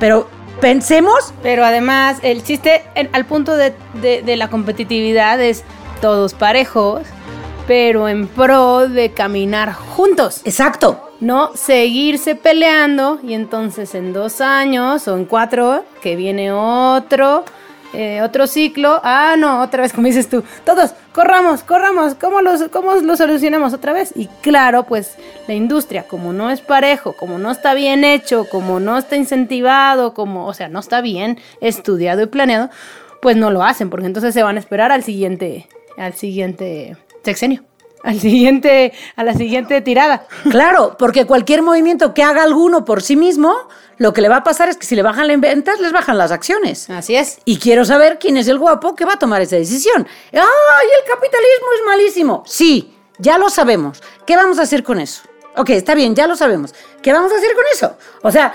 Pero 0.00 0.28
pensemos. 0.60 1.32
Pero 1.42 1.64
además, 1.64 2.18
el 2.22 2.42
chiste 2.42 2.84
al 3.12 3.26
punto 3.26 3.56
de, 3.56 3.74
de 4.00 4.36
la 4.36 4.48
competitividad 4.48 5.40
es 5.40 5.62
todos 6.00 6.34
parejos, 6.34 7.02
pero 7.70 8.08
en 8.08 8.26
pro 8.26 8.88
de 8.88 9.10
caminar 9.10 9.72
juntos. 9.72 10.40
Exacto. 10.44 11.08
No 11.20 11.52
seguirse 11.54 12.34
peleando 12.34 13.20
y 13.22 13.32
entonces 13.32 13.94
en 13.94 14.12
dos 14.12 14.40
años 14.40 15.06
o 15.06 15.16
en 15.16 15.24
cuatro 15.24 15.84
que 16.02 16.16
viene 16.16 16.50
otro 16.50 17.44
eh, 17.92 18.22
otro 18.22 18.48
ciclo. 18.48 19.00
Ah 19.04 19.36
no 19.38 19.62
otra 19.62 19.82
vez 19.82 19.92
como 19.92 20.08
dices 20.08 20.28
tú 20.28 20.42
todos 20.64 20.94
corramos 21.12 21.62
corramos 21.62 22.16
cómo 22.16 22.40
los 22.40 22.64
cómo 22.72 22.96
lo 22.96 23.16
solucionamos 23.16 23.72
otra 23.72 23.92
vez 23.92 24.14
y 24.16 24.26
claro 24.42 24.82
pues 24.82 25.14
la 25.46 25.54
industria 25.54 26.08
como 26.08 26.32
no 26.32 26.50
es 26.50 26.62
parejo 26.62 27.12
como 27.12 27.38
no 27.38 27.52
está 27.52 27.74
bien 27.74 28.02
hecho 28.02 28.46
como 28.50 28.80
no 28.80 28.98
está 28.98 29.14
incentivado 29.14 30.12
como 30.12 30.48
o 30.48 30.54
sea 30.54 30.68
no 30.68 30.80
está 30.80 31.02
bien 31.02 31.38
estudiado 31.60 32.20
y 32.22 32.26
planeado 32.26 32.68
pues 33.22 33.36
no 33.36 33.52
lo 33.52 33.62
hacen 33.62 33.90
porque 33.90 34.06
entonces 34.06 34.34
se 34.34 34.42
van 34.42 34.56
a 34.56 34.58
esperar 34.58 34.90
al 34.90 35.04
siguiente 35.04 35.68
al 35.96 36.14
siguiente 36.14 36.96
sexenio 37.24 37.64
al 38.02 38.20
siguiente, 38.20 38.92
a 39.16 39.24
la 39.24 39.34
siguiente 39.34 39.80
tirada. 39.80 40.26
Claro, 40.50 40.96
porque 40.98 41.26
cualquier 41.26 41.62
movimiento 41.62 42.14
que 42.14 42.22
haga 42.22 42.42
alguno 42.42 42.84
por 42.84 43.02
sí 43.02 43.16
mismo, 43.16 43.54
lo 43.98 44.12
que 44.12 44.20
le 44.20 44.28
va 44.28 44.36
a 44.36 44.44
pasar 44.44 44.68
es 44.68 44.76
que 44.76 44.86
si 44.86 44.96
le 44.96 45.02
bajan 45.02 45.28
las 45.28 45.40
ventas, 45.40 45.80
les 45.80 45.92
bajan 45.92 46.16
las 46.18 46.32
acciones. 46.32 46.88
Así 46.90 47.16
es. 47.16 47.38
Y 47.44 47.58
quiero 47.58 47.84
saber 47.84 48.18
quién 48.18 48.36
es 48.36 48.48
el 48.48 48.58
guapo 48.58 48.94
que 48.94 49.04
va 49.04 49.14
a 49.14 49.18
tomar 49.18 49.42
esa 49.42 49.56
decisión. 49.56 50.06
¡Ay, 50.32 50.40
el 50.40 51.08
capitalismo 51.08 51.66
es 51.76 51.86
malísimo! 51.86 52.42
Sí, 52.46 52.94
ya 53.18 53.38
lo 53.38 53.50
sabemos. 53.50 54.02
¿Qué 54.26 54.36
vamos 54.36 54.58
a 54.58 54.62
hacer 54.62 54.82
con 54.82 55.00
eso? 55.00 55.22
Ok, 55.56 55.70
está 55.70 55.94
bien, 55.94 56.14
ya 56.14 56.26
lo 56.26 56.36
sabemos. 56.36 56.74
¿Qué 57.02 57.12
vamos 57.12 57.32
a 57.32 57.36
hacer 57.36 57.54
con 57.54 57.64
eso? 57.72 57.96
O 58.22 58.30
sea, 58.30 58.54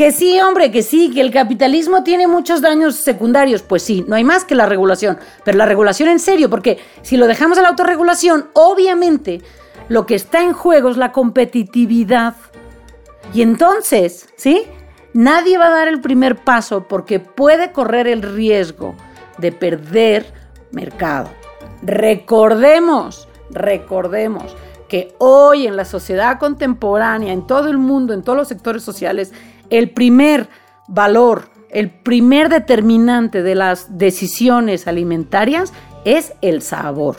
que 0.00 0.12
sí, 0.12 0.40
hombre, 0.40 0.70
que 0.70 0.82
sí, 0.82 1.10
que 1.10 1.20
el 1.20 1.30
capitalismo 1.30 2.02
tiene 2.02 2.26
muchos 2.26 2.62
daños 2.62 2.94
secundarios. 2.94 3.60
Pues 3.60 3.82
sí, 3.82 4.02
no 4.08 4.16
hay 4.16 4.24
más 4.24 4.46
que 4.46 4.54
la 4.54 4.64
regulación. 4.64 5.18
Pero 5.44 5.58
la 5.58 5.66
regulación 5.66 6.08
en 6.08 6.20
serio, 6.20 6.48
porque 6.48 6.78
si 7.02 7.18
lo 7.18 7.26
dejamos 7.26 7.58
a 7.58 7.60
la 7.60 7.68
autorregulación, 7.68 8.48
obviamente 8.54 9.42
lo 9.90 10.06
que 10.06 10.14
está 10.14 10.42
en 10.42 10.54
juego 10.54 10.88
es 10.88 10.96
la 10.96 11.12
competitividad. 11.12 12.34
Y 13.34 13.42
entonces, 13.42 14.30
¿sí? 14.36 14.62
Nadie 15.12 15.58
va 15.58 15.66
a 15.66 15.76
dar 15.76 15.88
el 15.88 16.00
primer 16.00 16.36
paso 16.36 16.88
porque 16.88 17.20
puede 17.20 17.70
correr 17.70 18.08
el 18.08 18.22
riesgo 18.22 18.94
de 19.36 19.52
perder 19.52 20.32
mercado. 20.70 21.28
Recordemos, 21.82 23.28
recordemos 23.50 24.56
que 24.88 25.14
hoy 25.18 25.66
en 25.66 25.76
la 25.76 25.84
sociedad 25.84 26.38
contemporánea, 26.38 27.34
en 27.34 27.46
todo 27.46 27.68
el 27.68 27.76
mundo, 27.76 28.14
en 28.14 28.22
todos 28.22 28.38
los 28.38 28.48
sectores 28.48 28.82
sociales, 28.82 29.32
el 29.70 29.90
primer 29.90 30.48
valor 30.88 31.50
el 31.72 31.90
primer 31.90 32.48
determinante 32.48 33.42
de 33.42 33.54
las 33.54 33.96
decisiones 33.98 34.86
alimentarias 34.86 35.72
es 36.04 36.32
el 36.42 36.62
sabor. 36.62 37.16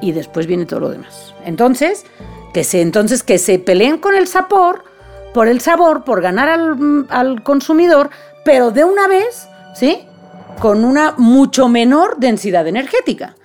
Y 0.00 0.12
después 0.12 0.46
viene 0.46 0.66
todo 0.66 0.80
lo 0.80 0.90
demás. 0.90 1.34
Entonces, 1.44 2.04
que 2.52 2.64
se, 2.64 2.82
entonces, 2.82 3.22
que 3.22 3.38
se 3.38 3.58
peleen 3.58 3.98
con 3.98 4.14
el 4.14 4.26
sabor, 4.28 4.84
por 5.32 5.48
el 5.48 5.60
sabor, 5.60 6.04
por 6.04 6.20
ganar 6.20 6.48
al, 6.48 7.06
al 7.08 7.42
consumidor, 7.42 8.10
pero 8.44 8.70
de 8.70 8.84
una 8.84 9.08
vez, 9.08 9.48
¿sí? 9.74 10.00
Con 10.60 10.84
una 10.84 11.14
mucho 11.16 11.68
menor 11.68 12.16
densidad 12.18 12.66
energética. 12.66 13.36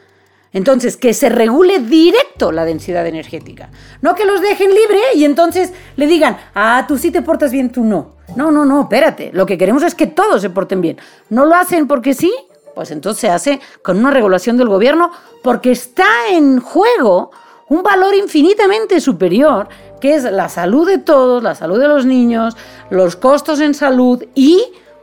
Entonces, 0.54 0.98
que 0.98 1.14
se 1.14 1.30
regule 1.30 1.80
directo 1.80 2.52
la 2.52 2.66
densidad 2.66 3.08
energética. 3.08 3.70
No 4.02 4.16
que 4.16 4.26
los 4.26 4.42
dejen 4.42 4.74
libre 4.74 5.00
y 5.16 5.24
entonces 5.24 5.72
le 5.96 6.08
digan, 6.08 6.38
ah, 6.54 6.86
tú 6.88 6.98
sí 6.98 7.12
te 7.12 7.22
portas 7.22 7.52
bien, 7.52 7.72
tú 7.72 7.84
no. 7.84 8.16
No, 8.36 8.52
no, 8.52 8.66
no, 8.66 8.82
espérate. 8.82 9.32
Lo 9.34 9.46
que 9.46 9.58
queremos 9.58 9.84
es 9.84 9.96
que 9.96 10.08
todos 10.08 10.42
se 10.42 10.50
porten 10.50 10.82
bien. 10.82 10.98
¿No 11.30 11.46
lo 11.46 11.56
hacen 11.56 11.88
porque 11.88 12.14
sí? 12.14 12.34
Pues 12.76 12.92
entonces 12.92 13.22
se 13.22 13.30
hace 13.30 13.60
con 13.82 13.98
una 13.98 14.12
regulación 14.12 14.58
del 14.58 14.70
gobierno 14.70 15.12
porque 15.44 15.72
está 15.72 16.08
en 16.30 16.60
juego 16.60 17.32
un 17.70 17.84
valor 17.84 18.14
infinitamente 18.16 19.00
superior, 19.00 19.70
que 20.02 20.16
es 20.16 20.24
la 20.24 20.50
salud 20.50 20.86
de 20.86 20.98
todos, 20.98 21.42
la 21.42 21.56
salud 21.56 21.80
de 21.80 21.88
los 21.88 22.06
niños, 22.06 22.58
los 22.90 23.16
costos 23.16 23.62
en 23.62 23.74
salud 23.74 24.26
y, 24.36 24.62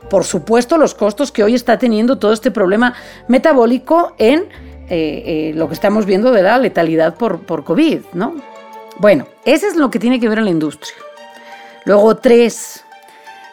por 0.09 0.23
supuesto, 0.23 0.77
los 0.77 0.93
costos 0.93 1.31
que 1.31 1.43
hoy 1.43 1.55
está 1.55 1.79
teniendo 1.79 2.19
todo 2.19 2.31
este 2.31 2.51
problema 2.51 2.93
metabólico 3.27 4.13
en 4.19 4.47
eh, 4.89 5.23
eh, 5.25 5.51
lo 5.55 5.67
que 5.67 5.75
estamos 5.75 6.05
viendo 6.05 6.31
de 6.31 6.41
la 6.41 6.57
letalidad 6.57 7.15
por, 7.15 7.41
por 7.41 7.63
COVID, 7.63 8.01
¿no? 8.13 8.35
Bueno, 8.97 9.27
eso 9.45 9.67
es 9.67 9.75
lo 9.75 9.91
que 9.91 9.99
tiene 9.99 10.19
que 10.19 10.27
ver 10.27 10.39
en 10.39 10.45
la 10.45 10.51
industria. 10.51 10.95
Luego, 11.85 12.17
tres, 12.17 12.83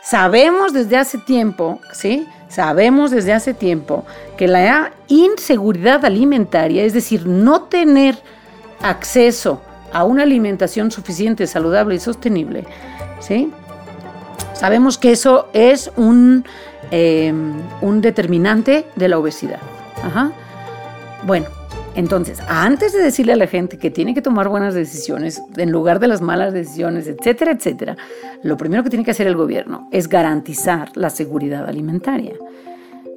sabemos 0.03 0.73
desde 0.73 0.97
hace 0.97 1.19
tiempo, 1.19 1.79
¿sí? 1.93 2.27
Sabemos 2.49 3.11
desde 3.11 3.33
hace 3.33 3.55
tiempo 3.55 4.05
que 4.37 4.49
la 4.49 4.93
inseguridad 5.09 6.05
alimentaria, 6.05 6.85
es 6.85 6.93
decir, 6.93 7.27
no 7.27 7.65
tener 7.65 8.17
acceso 8.81 9.61
a 9.93 10.05
una 10.05 10.23
alimentación 10.23 10.91
suficiente, 10.91 11.47
saludable 11.47 11.97
y 11.97 12.01
sostenible, 12.01 12.65
¿sí? 13.21 13.53
Sabemos 14.55 14.97
que 14.97 15.13
eso 15.13 15.49
es 15.53 15.91
un, 15.97 16.45
eh, 16.91 17.33
un 17.83 18.01
determinante 18.01 18.87
de 18.97 19.09
la 19.09 19.19
obesidad. 19.19 19.61
Ajá. 20.03 20.33
Bueno, 21.25 21.47
entonces, 21.95 22.41
antes 22.47 22.93
de 22.93 23.03
decirle 23.03 23.33
a 23.33 23.37
la 23.37 23.47
gente 23.47 23.79
que 23.79 23.91
tiene 23.91 24.13
que 24.13 24.21
tomar 24.21 24.49
buenas 24.49 24.75
decisiones 24.75 25.43
en 25.57 25.73
lugar 25.73 25.99
de 25.99 26.09
las 26.09 26.21
malas 26.21 26.53
decisiones, 26.53 27.09
etcétera, 27.09 27.53
etcétera, 27.53 27.97
lo 28.43 28.57
primero 28.57 28.85
que 28.85 28.91
tiene 28.91 29.05
que 29.05 29.13
hacer 29.13 29.27
el 29.27 29.37
gobierno 29.37 29.89
es 29.93 30.09
garantizar 30.09 30.91
la 30.95 31.11
seguridad 31.11 31.67
alimentaria. 31.67 32.35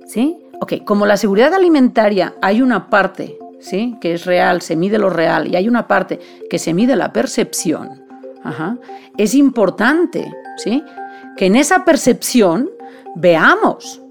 ¿Sí? 0.08 0.38
Ok, 0.62 0.84
como 0.86 1.06
la 1.06 1.18
seguridad 1.18 1.54
alimentaria 1.54 2.36
hay 2.42 2.62
una 2.62 2.90
parte, 2.90 3.38
¿sí? 3.60 3.98
Que 4.02 4.14
es 4.14 4.26
real, 4.26 4.62
se 4.62 4.76
mide 4.76 4.98
lo 4.98 5.10
real, 5.10 5.48
y 5.48 5.56
hay 5.56 5.68
una 5.68 5.88
parte 5.88 6.20
que 6.50 6.58
se 6.58 6.74
mide 6.74 6.96
la 6.96 7.14
percepción, 7.14 8.04
es 9.18 9.36
importante, 9.36 10.32
¿sí? 10.58 10.84
Que 11.38 11.46
en 11.46 11.56
esa 11.56 11.86
percepción 11.86 12.70
veamos, 13.16 14.02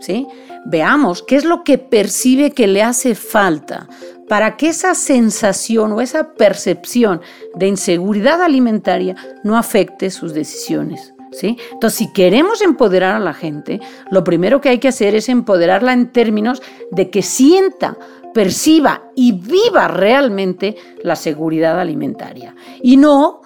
¿sí? 0.00 0.26
Veamos 0.64 1.22
qué 1.22 1.36
es 1.36 1.44
lo 1.44 1.62
que 1.62 1.78
percibe 1.78 2.52
que 2.52 2.66
le 2.66 2.82
hace 2.82 3.14
falta 3.14 3.88
para 4.28 4.56
que 4.56 4.68
esa 4.68 4.94
sensación 4.94 5.92
o 5.92 6.00
esa 6.00 6.32
percepción 6.32 7.20
de 7.54 7.68
inseguridad 7.68 8.42
alimentaria 8.42 9.14
no 9.42 9.56
afecte 9.56 10.10
sus 10.10 10.32
decisiones. 10.32 11.12
¿Sí? 11.32 11.58
Entonces, 11.72 11.98
si 11.98 12.12
queremos 12.12 12.62
empoderar 12.62 13.16
a 13.16 13.18
la 13.18 13.34
gente, 13.34 13.80
lo 14.08 14.22
primero 14.22 14.60
que 14.60 14.68
hay 14.68 14.78
que 14.78 14.86
hacer 14.86 15.16
es 15.16 15.28
empoderarla 15.28 15.92
en 15.92 16.12
términos 16.12 16.62
de 16.92 17.10
que 17.10 17.22
sienta, 17.22 17.98
perciba 18.32 19.10
y 19.16 19.32
viva 19.32 19.88
realmente 19.88 20.76
la 21.02 21.16
seguridad 21.16 21.80
alimentaria. 21.80 22.54
Y 22.82 22.96
no, 22.98 23.40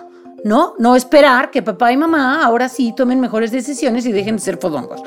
no, 0.44 0.74
no 0.78 0.96
esperar 0.96 1.50
que 1.50 1.62
papá 1.62 1.90
y 1.90 1.96
mamá 1.96 2.44
ahora 2.44 2.68
sí 2.68 2.92
tomen 2.94 3.20
mejores 3.20 3.52
decisiones 3.52 4.04
y 4.04 4.12
dejen 4.12 4.36
de 4.36 4.42
ser 4.42 4.58
fodongos. 4.58 5.00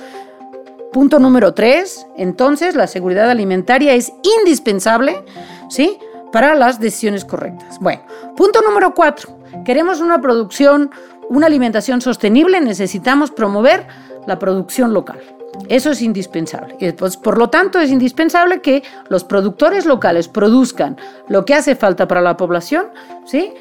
Punto 0.91 1.19
número 1.19 1.53
tres, 1.53 2.05
entonces 2.17 2.75
la 2.75 2.85
seguridad 2.85 3.29
alimentaria 3.29 3.93
es 3.93 4.11
indispensable, 4.39 5.23
¿sí? 5.69 5.97
Para 6.33 6.53
las 6.53 6.79
decisiones 6.81 7.23
correctas. 7.23 7.79
Bueno, 7.79 8.01
punto 8.35 8.61
número 8.61 8.93
cuatro, 8.93 9.29
queremos 9.63 10.01
una 10.01 10.19
producción, 10.19 10.91
una 11.29 11.47
alimentación 11.47 12.01
sostenible, 12.01 12.59
necesitamos 12.59 13.31
promover 13.31 13.87
la 14.27 14.37
producción 14.37 14.93
local. 14.93 15.21
Eso 15.69 15.91
es 15.91 16.01
indispensable. 16.01 16.75
Pues, 16.97 17.15
por 17.17 17.37
lo 17.37 17.49
tanto, 17.49 17.79
es 17.79 17.89
indispensable 17.89 18.61
que 18.61 18.83
los 19.07 19.23
productores 19.23 19.85
locales 19.85 20.27
produzcan 20.27 20.97
lo 21.27 21.45
que 21.45 21.53
hace 21.53 21.75
falta 21.75 22.07
para 22.07 22.21
la 22.21 22.35
población, 22.35 22.87
¿sí? 23.25 23.53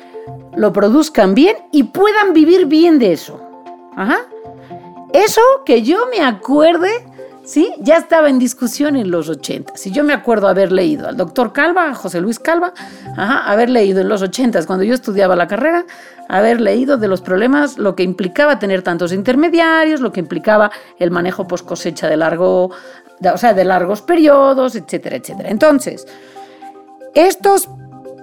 Lo 0.57 0.73
produzcan 0.73 1.35
bien 1.35 1.57
y 1.71 1.85
puedan 1.85 2.33
vivir 2.33 2.67
bien 2.67 2.99
de 2.99 3.13
eso. 3.13 3.41
Ajá. 3.97 4.19
Eso 5.13 5.41
que 5.65 5.83
yo 5.83 6.07
me 6.17 6.25
acuerde 6.25 7.05
¿sí? 7.45 7.73
Ya 7.79 7.97
estaba 7.97 8.29
en 8.29 8.39
discusión 8.39 8.97
en 8.97 9.11
los 9.11 9.29
80. 9.29 9.77
Si 9.77 9.91
yo 9.91 10.05
me 10.05 10.13
acuerdo 10.13 10.49
haber 10.49 10.73
leído 10.73 11.09
al 11.09 11.17
doctor 11.17 11.53
Calva, 11.53 11.95
José 11.95 12.21
Luis 12.21 12.39
Calva, 12.39 12.73
haber 13.17 13.71
leído 13.71 14.01
en 14.01 14.09
los 14.09 14.23
80, 14.23 14.65
cuando 14.67 14.85
yo 14.85 14.95
estudiaba 14.95 15.37
la 15.37 15.47
carrera, 15.47 15.85
haber 16.29 16.61
leído 16.61 16.97
de 16.97 17.09
los 17.09 17.21
problemas, 17.21 17.79
lo 17.79 17.97
que 17.97 18.03
implicaba 18.03 18.59
tener 18.59 18.83
tantos 18.83 19.13
intermediarios, 19.13 20.01
lo 20.01 20.13
que 20.13 20.21
implicaba 20.21 20.71
el 20.99 21.11
manejo 21.11 21.47
post 21.47 21.67
cosecha 21.67 22.09
de 22.09 22.17
largo, 22.17 22.67
o 22.67 23.39
sea, 23.39 23.55
de 23.55 23.65
largos 23.65 24.03
periodos, 24.03 24.77
etcétera, 24.77 25.17
etcétera. 25.17 25.51
Entonces, 25.51 26.07
estos 27.15 27.69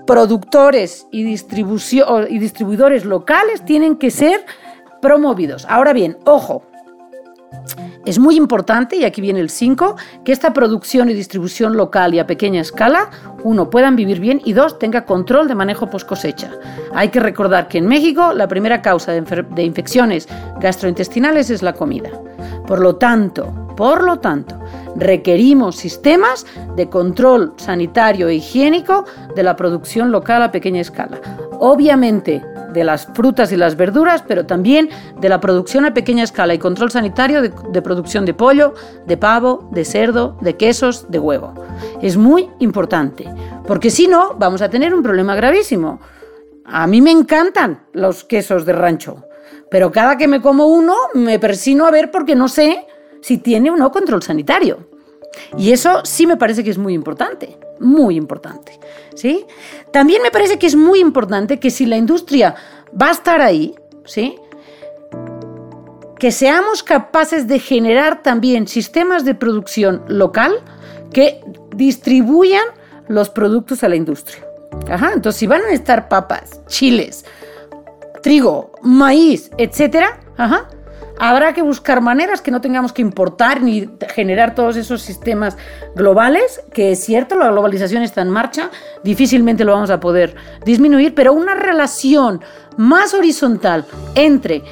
productores 0.05 1.07
y, 1.11 1.21
y 1.23 2.39
distribuidores 2.39 3.05
locales 3.05 3.65
tienen 3.65 3.97
que 3.97 4.09
ser 4.09 4.45
promovidos. 5.01 5.65
Ahora 5.69 5.93
bien, 5.93 6.17
ojo, 6.25 6.63
es 8.05 8.19
muy 8.19 8.37
importante, 8.37 8.95
y 8.95 9.03
aquí 9.03 9.19
viene 9.19 9.41
el 9.41 9.49
5, 9.49 9.97
que 10.23 10.31
esta 10.31 10.53
producción 10.53 11.09
y 11.09 11.13
distribución 11.13 11.75
local 11.75 12.13
y 12.13 12.19
a 12.19 12.27
pequeña 12.27 12.61
escala, 12.61 13.09
uno, 13.43 13.69
puedan 13.69 13.97
vivir 13.97 14.21
bien 14.21 14.41
y 14.45 14.53
dos, 14.53 14.79
tenga 14.79 15.05
control 15.05 15.47
de 15.49 15.55
manejo 15.55 15.89
post 15.89 16.07
cosecha. 16.07 16.51
Hay 16.93 17.09
que 17.09 17.19
recordar 17.19 17.67
que 17.67 17.79
en 17.79 17.87
México 17.87 18.31
la 18.33 18.47
primera 18.47 18.81
causa 18.81 19.11
de, 19.11 19.21
de 19.21 19.63
infecciones 19.63 20.27
gastrointestinales 20.61 21.49
es 21.49 21.61
la 21.61 21.73
comida. 21.73 22.09
Por 22.65 22.79
lo 22.79 22.95
tanto, 22.95 23.53
por 23.75 24.03
lo 24.03 24.19
tanto, 24.19 24.57
requerimos 24.95 25.75
sistemas 25.75 26.45
de 26.75 26.89
control 26.89 27.53
sanitario 27.57 28.29
e 28.29 28.35
higiénico 28.35 29.05
de 29.35 29.43
la 29.43 29.55
producción 29.55 30.11
local 30.11 30.43
a 30.43 30.51
pequeña 30.51 30.81
escala. 30.81 31.19
Obviamente, 31.59 32.41
de 32.73 32.83
las 32.83 33.07
frutas 33.13 33.51
y 33.51 33.57
las 33.57 33.75
verduras, 33.75 34.23
pero 34.27 34.45
también 34.45 34.89
de 35.19 35.29
la 35.29 35.39
producción 35.39 35.85
a 35.85 35.93
pequeña 35.93 36.23
escala 36.23 36.53
y 36.53 36.59
control 36.59 36.91
sanitario 36.91 37.41
de, 37.41 37.81
producción 37.81 38.25
de 38.25 38.33
pollo, 38.33 38.73
de 39.05 39.17
pavo, 39.17 39.69
de 39.71 39.85
cerdo, 39.85 40.37
de 40.41 40.55
quesos, 40.57 41.09
de 41.09 41.19
huevo. 41.19 41.53
Es 42.01 42.17
muy 42.17 42.49
importante, 42.59 43.25
porque 43.65 43.89
si 43.89 44.07
no, 44.07 44.35
vamos 44.37 44.61
a 44.61 44.69
tener 44.69 44.93
un 44.93 45.03
problema 45.03 45.35
gravísimo. 45.35 45.99
A 46.65 46.87
mí 46.87 47.01
me 47.01 47.11
encantan 47.11 47.85
los 47.93 48.23
quesos 48.23 48.65
de 48.65 48.73
rancho, 48.73 49.23
pero 49.71 49.91
cada 49.91 50.17
que 50.17 50.27
me 50.27 50.41
como 50.41 50.67
uno 50.67 50.95
me 51.13 51.39
persino 51.39 51.85
a 51.85 51.91
ver 51.91 52.11
porque 52.11 52.35
no 52.35 52.47
sé 52.47 52.85
si 53.21 53.37
tiene 53.37 53.71
o 53.71 53.77
no 53.77 53.91
control 53.91 54.21
sanitario. 54.23 54.96
Y 55.57 55.71
eso 55.71 56.01
sí 56.03 56.27
me 56.27 56.37
parece 56.37 56.63
que 56.63 56.69
es 56.69 56.77
muy 56.77 56.93
importante, 56.93 57.57
muy 57.79 58.15
importante. 58.15 58.79
¿sí? 59.15 59.45
También 59.91 60.21
me 60.21 60.31
parece 60.31 60.59
que 60.59 60.67
es 60.67 60.75
muy 60.75 60.99
importante 60.99 61.59
que 61.59 61.69
si 61.69 61.85
la 61.85 61.97
industria 61.97 62.55
va 62.99 63.07
a 63.07 63.11
estar 63.11 63.41
ahí, 63.41 63.75
¿sí? 64.05 64.37
que 66.19 66.31
seamos 66.31 66.83
capaces 66.83 67.47
de 67.47 67.59
generar 67.59 68.23
también 68.23 68.67
sistemas 68.67 69.23
de 69.23 69.35
producción 69.35 70.03
local 70.07 70.53
que 71.13 71.41
distribuyan 71.75 72.65
los 73.07 73.29
productos 73.29 73.83
a 73.83 73.89
la 73.89 73.95
industria. 73.95 74.43
Ajá, 74.89 75.11
entonces 75.13 75.39
si 75.39 75.47
van 75.47 75.61
a 75.61 75.71
estar 75.71 76.09
papas, 76.09 76.61
chiles, 76.67 77.25
trigo, 78.21 78.71
maíz, 78.81 79.51
etcétera, 79.57 80.19
ajá, 80.37 80.69
Habrá 81.19 81.53
que 81.53 81.61
buscar 81.61 82.01
maneras 82.01 82.41
que 82.41 82.51
no 82.51 82.61
tengamos 82.61 82.93
que 82.93 83.01
importar 83.01 83.61
ni 83.61 83.89
generar 84.13 84.53
todos 84.53 84.77
esos 84.77 85.01
sistemas 85.01 85.57
globales, 85.95 86.61
que 86.73 86.91
es 86.91 87.03
cierto, 87.03 87.35
la 87.35 87.49
globalización 87.49 88.03
está 88.03 88.21
en 88.21 88.29
marcha, 88.29 88.69
difícilmente 89.03 89.63
lo 89.63 89.73
vamos 89.73 89.89
a 89.89 89.99
poder 89.99 90.35
disminuir, 90.63 91.15
pero 91.15 91.33
una 91.33 91.55
relación 91.55 92.41
más 92.77 93.13
horizontal 93.13 93.85
entre 94.13 94.63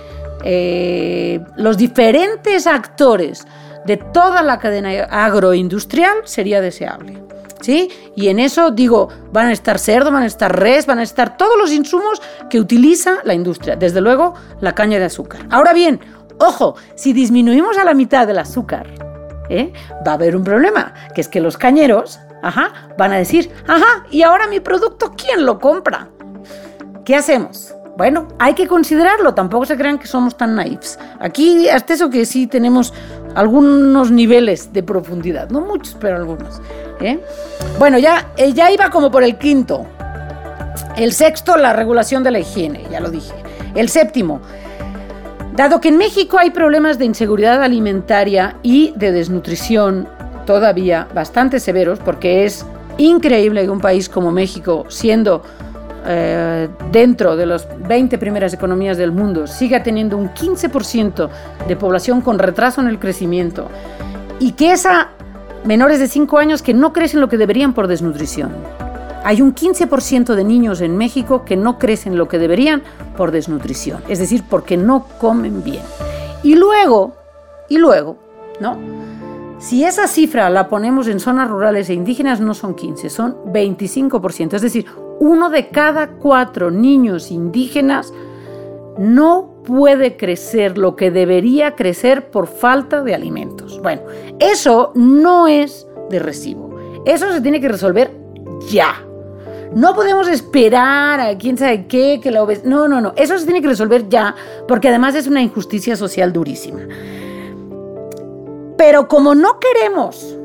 eh, 0.44 1.40
los 1.58 1.78
diferentes 1.78 2.68
actores 2.68 3.48
de 3.86 3.98
toda 3.98 4.44
la 4.44 4.60
cadena 4.60 4.92
agroindustrial 5.10 6.18
sería 6.26 6.62
deseable. 6.62 7.24
¿Sí? 7.62 7.90
Y 8.16 8.28
en 8.28 8.38
eso 8.38 8.70
digo, 8.70 9.10
van 9.32 9.48
a 9.48 9.52
estar 9.52 9.80
cerdo, 9.80 10.12
van 10.12 10.22
a 10.22 10.28
estar 10.28 10.56
res, 10.56 10.86
van 10.86 11.00
a 11.00 11.04
estar 11.04 11.36
todos 11.36 11.58
los 11.58 11.72
insumos 11.72 12.22
que 12.48 12.60
utiliza 12.60 13.20
la 13.24 13.34
industria, 13.34 13.76
desde 13.76 14.02
luego 14.02 14.36
la 14.62 14.76
caña 14.76 15.00
de 15.00 15.06
azúcar. 15.06 15.48
Ahora 15.50 15.74
bien, 15.74 16.00
Ojo, 16.40 16.76
si 16.96 17.14
disminuimos 17.14 17.78
a 17.78 17.84
la 17.86 17.94
mitad 17.94 18.28
del 18.28 18.40
azúcar, 18.40 18.88
¿eh? 19.50 19.72
va 20.06 20.12
a 20.12 20.16
haber 20.16 20.36
un 20.36 20.44
problema, 20.44 20.94
que 21.14 21.22
es 21.22 21.28
que 21.28 21.40
los 21.40 21.58
cañeros 21.58 22.20
ajá, 22.46 22.72
van 22.98 23.12
a 23.12 23.18
decir, 23.18 23.52
ajá, 23.68 24.06
¿y 24.12 24.22
ahora 24.22 24.48
mi 24.48 24.60
producto 24.60 25.14
quién 25.18 25.46
lo 25.46 25.60
compra? 25.60 26.10
¿Qué 27.04 27.16
hacemos? 27.16 27.74
Bueno, 27.98 28.28
hay 28.40 28.54
que 28.54 28.68
considerarlo, 28.68 29.34
tampoco 29.34 29.66
se 29.66 29.78
crean 29.78 29.98
que 29.98 30.06
somos 30.06 30.38
tan 30.38 30.56
naifs. 30.56 31.00
Aquí, 31.20 31.70
hasta 31.70 31.94
eso 31.94 32.10
que 32.10 32.26
sí 32.26 32.46
tenemos 32.46 32.94
algunos 33.36 34.12
niveles 34.12 34.74
de 34.74 34.84
profundidad, 34.84 35.50
no 35.50 35.62
muchos, 35.62 35.96
pero 36.00 36.18
algunos. 36.18 36.62
¿eh? 37.00 37.20
Bueno, 37.80 37.98
ya, 37.98 38.32
eh, 38.38 38.54
ya 38.54 38.70
iba 38.72 38.90
como 38.90 39.10
por 39.10 39.24
el 39.24 39.38
quinto. 39.38 39.86
El 40.98 41.14
sexto, 41.14 41.58
la 41.58 41.74
regulación 41.74 42.24
de 42.24 42.32
la 42.32 42.40
higiene, 42.40 42.86
ya 42.92 43.00
lo 43.00 43.10
dije. 43.10 43.34
El 43.76 43.90
séptimo, 43.90 44.42
dado 45.56 45.80
que 45.80 45.90
en 45.90 45.98
México 45.98 46.38
hay 46.38 46.50
problemas 46.50 47.00
de 47.00 47.06
inseguridad 47.06 47.64
alimentaria 47.64 48.58
y 48.62 48.94
de 48.96 49.12
desnutrición 49.12 50.08
todavía 50.46 51.08
bastante 51.14 51.60
severos, 51.60 52.00
porque 52.00 52.46
es 52.46 52.66
increíble 52.98 53.64
que 53.64 53.70
un 53.70 53.82
país 53.82 54.10
como 54.10 54.32
México, 54.32 54.86
siendo 54.90 55.44
eh, 56.06 56.68
dentro 56.92 57.36
de 57.36 57.46
las 57.46 57.68
20 57.88 58.18
primeras 58.18 58.54
economías 58.54 58.98
del 58.98 59.12
mundo, 59.12 59.48
siga 59.48 59.82
teniendo 59.82 60.18
un 60.18 60.30
15% 60.30 61.30
de 61.68 61.76
población 61.76 62.22
con 62.22 62.38
retraso 62.38 62.82
en 62.82 62.88
el 62.88 63.00
crecimiento 63.00 63.68
y 64.40 64.52
que 64.52 64.72
esa 64.72 65.10
menores 65.64 66.00
de 66.00 66.08
5 66.08 66.38
años 66.38 66.62
que 66.62 66.74
no 66.74 66.94
crecen 66.94 67.22
lo 67.22 67.28
que 67.28 67.38
deberían 67.38 67.74
por 67.74 67.88
desnutrición. 67.88 68.52
Hay 69.26 69.42
un 69.42 69.56
15% 69.56 70.36
de 70.36 70.44
niños 70.44 70.82
en 70.82 70.96
México 70.96 71.44
que 71.46 71.58
no 71.58 71.80
crecen 71.80 72.16
lo 72.16 72.28
que 72.28 72.38
deberían 72.38 72.84
por 73.18 73.32
desnutrición, 73.32 74.04
es 74.08 74.20
decir, 74.20 74.44
porque 74.48 74.78
no 74.78 75.08
comen 75.20 75.64
bien. 75.64 75.82
Y 76.44 76.56
luego, 76.56 77.16
y 77.68 77.80
luego, 77.80 78.18
¿no? 78.60 78.78
Si 79.58 79.84
esa 79.84 80.08
cifra 80.08 80.52
la 80.52 80.70
ponemos 80.70 81.08
en 81.08 81.20
zonas 81.20 81.50
rurales 81.50 81.90
e 81.90 81.96
indígenas, 81.96 82.40
no 82.40 82.54
son 82.54 82.76
15, 82.76 83.10
son 83.10 83.36
25%. 83.46 84.54
Es 84.54 84.62
decir, 84.62 84.86
uno 85.20 85.50
de 85.50 85.70
cada 85.70 86.08
cuatro 86.18 86.70
niños 86.70 87.32
indígenas 87.32 88.14
no 89.00 89.56
puede 89.66 90.18
crecer 90.18 90.78
lo 90.78 90.96
que 90.96 91.10
debería 91.10 91.74
crecer 91.74 92.30
por 92.30 92.46
falta 92.46 93.02
de 93.02 93.16
alimentos. 93.16 93.82
Bueno, 93.82 94.04
eso 94.40 94.92
no 94.94 95.48
es 95.48 95.88
de 96.12 96.20
recibo. 96.20 96.76
Eso 97.06 97.32
se 97.32 97.42
tiene 97.42 97.60
que 97.60 97.70
resolver 97.70 98.12
ya. 98.70 99.02
No 99.76 99.94
podemos 99.94 100.30
esperar 100.30 101.20
a 101.20 101.38
quién 101.38 101.58
sabe 101.58 101.86
qué, 101.86 102.22
que 102.24 102.32
la 102.32 102.42
obesidad. 102.42 102.66
No, 102.66 102.88
no, 102.88 103.02
no. 103.02 103.14
Eso 103.18 103.38
se 103.38 103.44
tiene 103.44 103.62
que 103.62 103.68
resolver 103.68 104.08
ya, 104.08 104.34
porque 104.70 104.88
además 104.88 105.16
es 105.16 105.28
una 105.28 105.42
injusticia 105.42 105.98
social 105.98 106.32
durísima. 106.32 106.80
Pero 108.78 109.10
como 109.10 109.36
no 109.36 109.60
queremos 109.60 110.38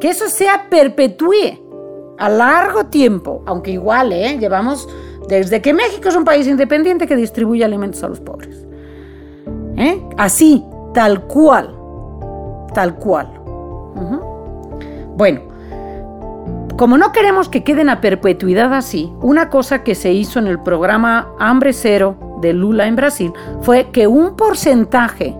que 0.00 0.10
eso 0.10 0.28
sea 0.28 0.68
perpetúe 0.68 2.16
a 2.18 2.28
largo 2.28 2.86
tiempo, 2.86 3.42
aunque 3.46 3.70
igual, 3.70 4.12
¿eh? 4.12 4.36
llevamos 4.38 4.88
desde 5.28 5.62
que 5.62 5.72
México 5.72 6.08
es 6.08 6.16
un 6.16 6.24
país 6.24 6.48
independiente 6.48 7.06
que 7.06 7.14
distribuye 7.14 7.64
alimentos 7.64 8.02
a 8.02 8.08
los 8.08 8.18
pobres. 8.18 8.66
¿Eh? 9.76 10.02
Así, 10.18 10.64
tal 10.92 11.22
cual, 11.26 11.72
tal 12.74 12.96
cual. 12.96 13.28
Bueno, 15.16 15.49
como 16.80 16.96
no 16.96 17.12
queremos 17.12 17.50
que 17.50 17.62
queden 17.62 17.90
a 17.90 18.00
perpetuidad 18.00 18.72
así, 18.72 19.12
una 19.20 19.50
cosa 19.50 19.82
que 19.82 19.94
se 19.94 20.14
hizo 20.14 20.38
en 20.38 20.46
el 20.46 20.58
programa 20.58 21.28
Hambre 21.38 21.74
Cero 21.74 22.38
de 22.40 22.54
Lula 22.54 22.86
en 22.86 22.96
Brasil 22.96 23.34
fue 23.60 23.90
que 23.90 24.06
un 24.06 24.34
porcentaje 24.34 25.36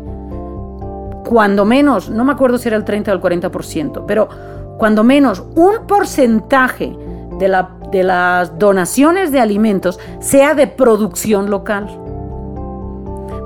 cuando 1.25 1.65
menos, 1.65 2.11
no 2.11 2.27
me 2.27 2.33
acuerdo 2.33 2.59
si 2.59 2.69
era 2.69 2.77
el 2.77 2.85
30 2.85 3.11
o 3.11 3.15
el 3.15 3.23
40%, 3.23 4.05
pero 4.07 4.29
cuando 4.77 5.03
menos 5.03 5.43
un 5.55 5.87
porcentaje 5.87 6.95
de, 7.39 7.65
de 7.91 8.03
las 8.03 8.59
donaciones 8.59 9.33
de 9.33 9.41
alimentos 9.41 9.99
sea 10.19 10.53
de 10.55 10.67
producción 10.67 11.49
local. 11.49 11.87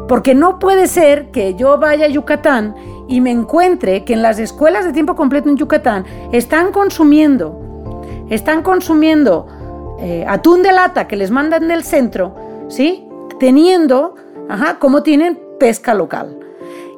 Porque 0.08 0.34
no 0.34 0.58
puede 0.58 0.88
ser 0.88 1.30
que 1.30 1.54
yo 1.54 1.78
vaya 1.78 2.06
a 2.06 2.08
Yucatán 2.08 2.74
y 3.06 3.20
me 3.20 3.30
encuentre 3.30 4.02
que 4.02 4.14
en 4.14 4.22
las 4.22 4.40
escuelas 4.40 4.84
de 4.84 4.92
tiempo 4.92 5.14
completo 5.14 5.48
en 5.48 5.56
Yucatán 5.56 6.04
están 6.32 6.72
consumiendo, 6.72 7.63
están 8.30 8.62
consumiendo 8.62 9.46
eh, 10.00 10.24
atún 10.28 10.62
de 10.62 10.72
lata 10.72 11.06
que 11.06 11.16
les 11.16 11.30
mandan 11.30 11.68
del 11.68 11.84
centro, 11.84 12.34
¿sí? 12.68 13.06
Teniendo, 13.38 14.16
ajá, 14.48 14.78
como 14.78 15.02
tienen 15.02 15.40
pesca 15.58 15.94
local. 15.94 16.38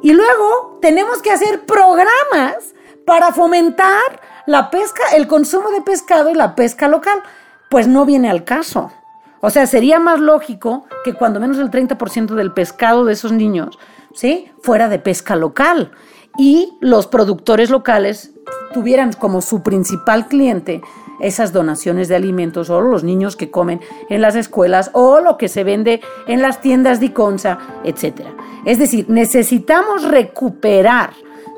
Y 0.03 0.13
luego 0.13 0.79
tenemos 0.81 1.23
que 1.23 1.31
hacer 1.31 1.65
programas 1.65 2.75
para 3.05 3.33
fomentar 3.33 4.21
la 4.47 4.71
pesca, 4.71 5.03
el 5.15 5.27
consumo 5.27 5.71
de 5.71 5.83
pescado 5.83 6.31
y 6.31 6.35
la 6.35 6.55
pesca 6.55 6.89
local. 6.89 7.23
Pues 7.71 7.89
no 7.89 8.05
viene 8.05 8.31
al 8.31 8.45
caso. 8.45 8.93
O 9.41 9.51
sea, 9.51 9.67
sería 9.67 9.99
más 9.99 10.21
lógico 10.21 10.87
que 11.05 11.15
cuando 11.15 11.41
menos 11.41 11.59
el 11.59 11.71
30% 11.71 12.35
del 12.35 12.53
pescado 12.53 13.05
de 13.05 13.13
esos 13.13 13.33
niños, 13.33 13.79
¿sí? 14.15 14.51
fuera 14.63 14.89
de 14.89 14.99
pesca 14.99 15.37
local 15.37 15.93
y 16.39 16.77
los 16.81 17.07
productores 17.07 17.71
locales 17.71 18.33
tuvieran 18.73 19.13
como 19.13 19.41
su 19.41 19.63
principal 19.63 20.27
cliente 20.29 20.83
esas 21.21 21.53
donaciones 21.53 22.09
de 22.09 22.17
alimentos 22.17 22.71
o 22.71 22.81
los 22.81 23.05
niños 23.05 23.37
que 23.37 23.51
comen 23.51 23.81
en 24.09 24.21
las 24.21 24.37
escuelas 24.37 24.91
o 24.93 25.21
lo 25.21 25.37
que 25.37 25.49
se 25.49 25.65
vende 25.65 26.01
en 26.27 26.43
las 26.43 26.61
tiendas 26.61 27.01
de 27.01 27.07
Iconza, 27.07 27.59
etc. 27.85 28.27
Es 28.65 28.79
decir, 28.79 29.07
necesitamos 29.09 30.05
recuperar 30.05 31.11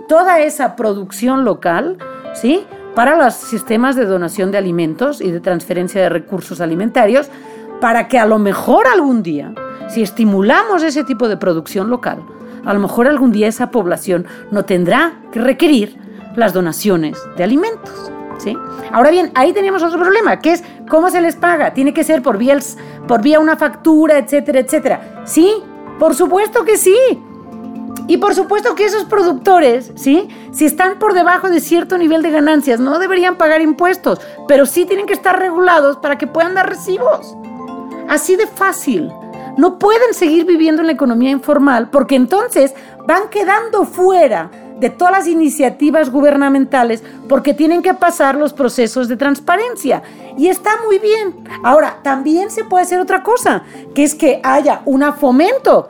toda 0.09 0.41
esa 0.41 0.77
producción 0.77 1.45
local, 1.45 1.99
¿sí? 2.35 2.65
Para 2.95 3.17
los 3.17 3.35
sistemas 3.35 3.95
de 3.95 4.07
donación 4.07 4.51
de 4.51 4.59
alimentos 4.59 5.21
y 5.21 5.31
de 5.31 5.41
transferencia 5.41 6.01
de 6.01 6.09
recursos 6.09 6.61
alimentarios, 6.61 7.31
para 7.81 8.09
que 8.09 8.19
a 8.19 8.27
lo 8.27 8.39
mejor 8.39 8.87
algún 8.89 9.23
día, 9.23 9.55
si 9.89 10.03
estimulamos 10.03 10.83
ese 10.83 11.05
tipo 11.05 11.29
de 11.29 11.37
producción 11.37 11.91
local, 11.91 12.25
a 12.65 12.75
lo 12.75 12.81
mejor 12.81 13.07
algún 13.07 13.31
día 13.31 13.47
esa 13.47 13.71
población 13.71 14.27
no 14.51 14.65
tendrá 14.65 15.21
que 15.31 15.41
requerir 15.41 15.97
las 16.35 16.53
donaciones 16.53 17.19
de 17.37 17.45
alimentos. 17.45 18.18
Ahora 18.93 19.11
bien, 19.11 19.31
ahí 19.35 19.53
tenemos 19.53 19.83
otro 19.83 19.99
problema, 19.99 20.39
que 20.39 20.53
es 20.53 20.65
cómo 20.89 21.11
se 21.11 21.21
les 21.21 21.37
paga. 21.37 21.75
Tiene 21.75 21.93
que 21.93 22.05
ser 22.05 22.23
por 22.23 22.39
vía, 22.39 22.59
por 23.07 23.23
vía 23.23 23.41
una 23.41 23.57
factura, 23.57 24.19
etcétera, 24.19 24.61
etcétera. 24.61 25.23
Sí, 25.25 25.63
por 25.99 26.15
supuesto 26.15 26.65
que 26.65 26.77
sí. 26.77 26.97
Y 28.07 28.17
por 28.17 28.35
supuesto 28.35 28.75
que 28.75 28.85
esos 28.85 29.05
productores, 29.05 29.93
¿sí? 29.95 30.29
Si 30.51 30.65
están 30.65 30.99
por 30.99 31.13
debajo 31.13 31.51
de 31.51 31.61
cierto 31.61 31.99
nivel 31.99 32.23
de 32.23 32.31
ganancias, 32.31 32.81
no 32.81 32.99
deberían 32.99 33.37
pagar 33.37 33.61
impuestos, 33.61 34.21
pero 34.47 34.65
sí 34.65 34.87
tienen 34.87 35.07
que 35.07 35.13
estar 35.13 35.39
regulados 35.39 35.99
para 35.99 36.17
que 36.17 36.27
puedan 36.27 36.55
dar 36.55 36.69
recibos. 36.69 37.37
Así 38.09 38.37
de 38.37 38.47
fácil. 38.47 39.13
No 39.59 39.79
pueden 39.79 40.15
seguir 40.15 40.47
viviendo 40.47 40.81
en 40.81 40.87
la 40.87 40.93
economía 40.93 41.31
informal 41.31 41.91
porque 41.91 42.15
entonces 42.15 42.75
van 43.07 43.29
quedando 43.29 43.85
fuera 43.85 44.51
de 44.79 44.91
todas 44.91 45.13
las 45.13 45.27
iniciativas 45.27 46.11
gubernamentales 46.11 47.03
porque 47.29 47.55
tienen 47.55 47.83
que 47.83 47.95
pasar 47.95 48.37
los 48.37 48.53
procesos 48.53 49.09
de 49.09 49.17
transparencia. 49.17 50.03
Y 50.37 50.49
está 50.49 50.71
muy 50.87 50.99
bien. 50.99 51.35
Ahora, 51.63 51.99
también 52.03 52.51
se 52.51 52.65
puede 52.65 52.85
hacer 52.85 53.01
otra 53.01 53.23
cosa, 53.23 53.65
que 53.95 54.05
es 54.05 54.15
que 54.15 54.41
haya 54.43 54.83
un 54.85 55.03
fomento, 55.15 55.89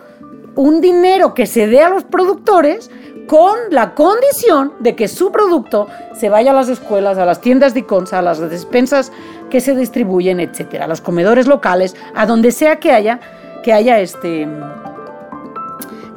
un 0.54 0.80
dinero 0.80 1.34
que 1.34 1.46
se 1.46 1.66
dé 1.66 1.80
a 1.80 1.90
los 1.90 2.04
productores 2.04 2.90
con 3.26 3.58
la 3.70 3.94
condición 3.94 4.72
de 4.80 4.96
que 4.96 5.06
su 5.06 5.30
producto 5.30 5.86
se 6.14 6.30
vaya 6.30 6.50
a 6.50 6.54
las 6.54 6.70
escuelas, 6.70 7.18
a 7.18 7.26
las 7.26 7.42
tiendas 7.42 7.74
de 7.74 7.80
Iconza, 7.80 8.18
a 8.18 8.22
las 8.22 8.40
despensas 8.40 9.12
que 9.50 9.60
se 9.60 9.76
distribuyen, 9.76 10.40
etcétera, 10.40 10.86
a 10.86 10.88
los 10.88 11.02
comedores 11.02 11.46
locales, 11.46 11.94
a 12.14 12.24
donde 12.24 12.52
sea 12.52 12.76
que 12.76 12.90
haya, 12.90 13.20
que 13.62 13.72
haya 13.72 14.00
este 14.00 14.48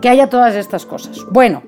que 0.01 0.09
haya 0.09 0.27
todas 0.27 0.55
estas 0.55 0.85
cosas. 0.85 1.23
Bueno, 1.29 1.61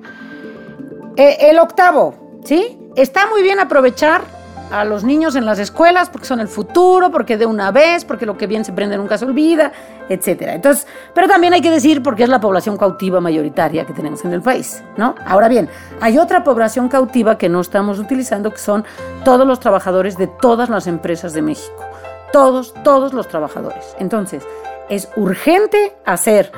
el 1.16 1.58
octavo, 1.58 2.14
¿sí? 2.44 2.78
Está 2.96 3.28
muy 3.28 3.42
bien 3.42 3.60
aprovechar 3.60 4.22
a 4.70 4.84
los 4.84 5.04
niños 5.04 5.36
en 5.36 5.46
las 5.46 5.58
escuelas 5.58 6.10
porque 6.10 6.26
son 6.26 6.40
el 6.40 6.48
futuro, 6.48 7.10
porque 7.10 7.36
de 7.36 7.46
una 7.46 7.70
vez, 7.70 8.04
porque 8.04 8.26
lo 8.26 8.36
que 8.36 8.46
bien 8.46 8.64
se 8.64 8.72
prende 8.72 8.96
nunca 8.96 9.18
se 9.18 9.24
olvida, 9.24 9.72
etcétera. 10.08 10.54
Entonces, 10.54 10.86
pero 11.14 11.28
también 11.28 11.52
hay 11.52 11.60
que 11.60 11.70
decir 11.70 12.02
porque 12.02 12.24
es 12.24 12.28
la 12.28 12.40
población 12.40 12.76
cautiva 12.76 13.20
mayoritaria 13.20 13.84
que 13.84 13.92
tenemos 13.92 14.24
en 14.24 14.32
el 14.32 14.42
país, 14.42 14.82
¿no? 14.96 15.14
Ahora 15.26 15.48
bien, 15.48 15.68
hay 16.00 16.18
otra 16.18 16.42
población 16.44 16.88
cautiva 16.88 17.38
que 17.38 17.48
no 17.48 17.60
estamos 17.60 17.98
utilizando 17.98 18.50
que 18.50 18.58
son 18.58 18.84
todos 19.24 19.46
los 19.46 19.60
trabajadores 19.60 20.16
de 20.16 20.26
todas 20.26 20.68
las 20.68 20.86
empresas 20.86 21.32
de 21.34 21.42
México. 21.42 21.84
Todos, 22.32 22.74
todos 22.82 23.12
los 23.12 23.28
trabajadores. 23.28 23.94
Entonces, 24.00 24.44
es 24.88 25.08
urgente 25.16 25.94
hacer 26.04 26.50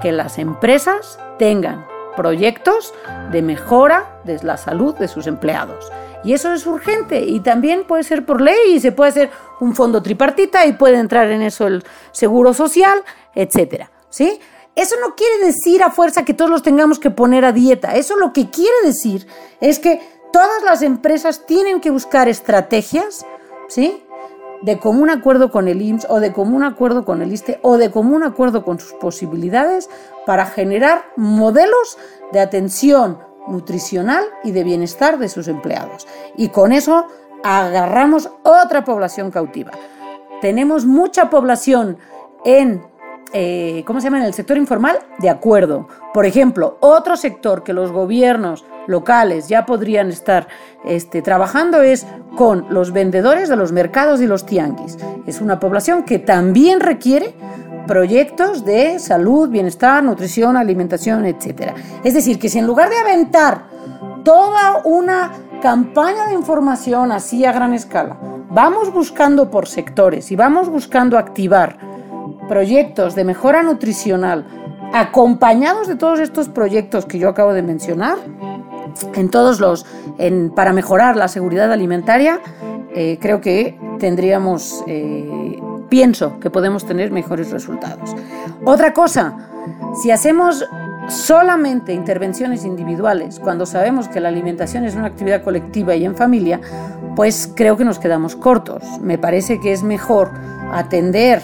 que 0.00 0.12
las 0.12 0.38
empresas 0.38 1.18
tengan 1.38 1.89
proyectos 2.20 2.92
de 3.32 3.40
mejora 3.40 4.20
de 4.24 4.38
la 4.42 4.58
salud 4.58 4.94
de 4.96 5.08
sus 5.08 5.26
empleados. 5.26 5.90
Y 6.22 6.34
eso 6.34 6.52
es 6.52 6.66
urgente 6.66 7.22
y 7.22 7.40
también 7.40 7.84
puede 7.86 8.02
ser 8.02 8.26
por 8.26 8.42
ley 8.42 8.74
y 8.74 8.80
se 8.80 8.92
puede 8.92 9.08
hacer 9.08 9.30
un 9.58 9.74
fondo 9.74 10.02
tripartita 10.02 10.66
y 10.66 10.74
puede 10.74 10.98
entrar 10.98 11.30
en 11.30 11.40
eso 11.40 11.66
el 11.66 11.82
seguro 12.12 12.52
social, 12.52 12.98
etcétera, 13.34 13.90
¿sí? 14.10 14.38
Eso 14.76 14.96
no 15.00 15.14
quiere 15.14 15.46
decir 15.46 15.82
a 15.82 15.90
fuerza 15.90 16.26
que 16.26 16.34
todos 16.34 16.50
los 16.50 16.62
tengamos 16.62 16.98
que 16.98 17.10
poner 17.10 17.46
a 17.46 17.52
dieta. 17.52 17.94
Eso 17.94 18.16
lo 18.16 18.34
que 18.34 18.50
quiere 18.50 18.76
decir 18.84 19.26
es 19.62 19.78
que 19.78 19.98
todas 20.30 20.62
las 20.62 20.82
empresas 20.82 21.46
tienen 21.46 21.80
que 21.80 21.90
buscar 21.90 22.28
estrategias, 22.28 23.24
¿sí? 23.68 24.02
De 24.60 24.78
común 24.78 25.08
acuerdo 25.08 25.50
con 25.50 25.68
el 25.68 25.80
IMSS 25.80 26.06
o 26.10 26.20
de 26.20 26.34
común 26.34 26.64
acuerdo 26.64 27.06
con 27.06 27.22
el 27.22 27.32
ISTE 27.32 27.60
o 27.62 27.78
de 27.78 27.90
común 27.90 28.22
acuerdo 28.22 28.62
con 28.62 28.78
sus 28.78 28.92
posibilidades 28.92 29.88
para 30.30 30.46
generar 30.46 31.06
modelos 31.16 31.98
de 32.30 32.38
atención 32.38 33.18
nutricional 33.48 34.22
y 34.44 34.52
de 34.52 34.62
bienestar 34.62 35.18
de 35.18 35.28
sus 35.28 35.48
empleados. 35.48 36.06
Y 36.36 36.50
con 36.50 36.70
eso 36.70 37.08
agarramos 37.42 38.30
otra 38.44 38.84
población 38.84 39.32
cautiva. 39.32 39.72
Tenemos 40.40 40.86
mucha 40.86 41.30
población 41.30 41.98
en 42.44 42.80
eh, 43.32 43.82
¿cómo 43.86 44.00
se 44.00 44.04
llama? 44.04 44.18
En 44.18 44.24
el 44.24 44.34
sector 44.34 44.56
informal, 44.56 45.00
de 45.18 45.30
acuerdo. 45.30 45.88
Por 46.14 46.26
ejemplo, 46.26 46.78
otro 46.80 47.16
sector 47.16 47.64
que 47.64 47.72
los 47.72 47.90
gobiernos 47.90 48.64
locales 48.86 49.48
ya 49.48 49.66
podrían 49.66 50.10
estar 50.10 50.46
este, 50.84 51.22
trabajando 51.22 51.82
es 51.82 52.06
con 52.36 52.66
los 52.70 52.92
vendedores 52.92 53.48
de 53.48 53.56
los 53.56 53.72
mercados 53.72 54.20
y 54.20 54.28
los 54.28 54.46
tianguis. 54.46 54.96
Es 55.26 55.40
una 55.40 55.58
población 55.58 56.04
que 56.04 56.20
también 56.20 56.78
requiere 56.78 57.34
proyectos 57.86 58.64
de 58.64 58.98
salud, 58.98 59.48
bienestar, 59.48 60.02
nutrición, 60.02 60.56
alimentación, 60.56 61.24
etc. 61.24 61.72
Es 62.04 62.14
decir, 62.14 62.38
que 62.38 62.48
si 62.48 62.58
en 62.58 62.66
lugar 62.66 62.90
de 62.90 62.98
aventar 62.98 63.64
toda 64.24 64.82
una 64.84 65.32
campaña 65.62 66.26
de 66.26 66.34
información 66.34 67.12
así 67.12 67.44
a 67.44 67.52
gran 67.52 67.74
escala, 67.74 68.18
vamos 68.50 68.92
buscando 68.92 69.50
por 69.50 69.68
sectores 69.68 70.30
y 70.32 70.36
vamos 70.36 70.68
buscando 70.68 71.18
activar 71.18 71.78
proyectos 72.48 73.14
de 73.14 73.24
mejora 73.24 73.62
nutricional 73.62 74.46
acompañados 74.92 75.86
de 75.86 75.96
todos 75.96 76.20
estos 76.20 76.48
proyectos 76.48 77.06
que 77.06 77.18
yo 77.18 77.28
acabo 77.28 77.52
de 77.52 77.62
mencionar, 77.62 78.16
en 79.14 79.30
todos 79.30 79.60
los, 79.60 79.86
para 80.54 80.72
mejorar 80.72 81.16
la 81.16 81.28
seguridad 81.28 81.72
alimentaria, 81.72 82.40
eh, 82.94 83.18
creo 83.20 83.40
que 83.40 83.78
tendríamos, 83.98 84.82
eh, 84.86 85.60
pienso 85.90 86.40
que 86.40 86.48
podemos 86.48 86.86
tener 86.86 87.10
mejores 87.10 87.50
resultados. 87.50 88.16
Otra 88.64 88.94
cosa, 88.94 89.36
si 90.02 90.10
hacemos 90.10 90.64
solamente 91.08 91.92
intervenciones 91.92 92.64
individuales, 92.64 93.40
cuando 93.40 93.66
sabemos 93.66 94.08
que 94.08 94.20
la 94.20 94.28
alimentación 94.28 94.84
es 94.84 94.94
una 94.94 95.06
actividad 95.06 95.42
colectiva 95.42 95.94
y 95.96 96.04
en 96.04 96.16
familia, 96.16 96.60
pues 97.16 97.52
creo 97.54 97.76
que 97.76 97.84
nos 97.84 97.98
quedamos 97.98 98.36
cortos. 98.36 98.82
Me 99.02 99.18
parece 99.18 99.60
que 99.60 99.72
es 99.72 99.82
mejor 99.82 100.30
atender 100.72 101.42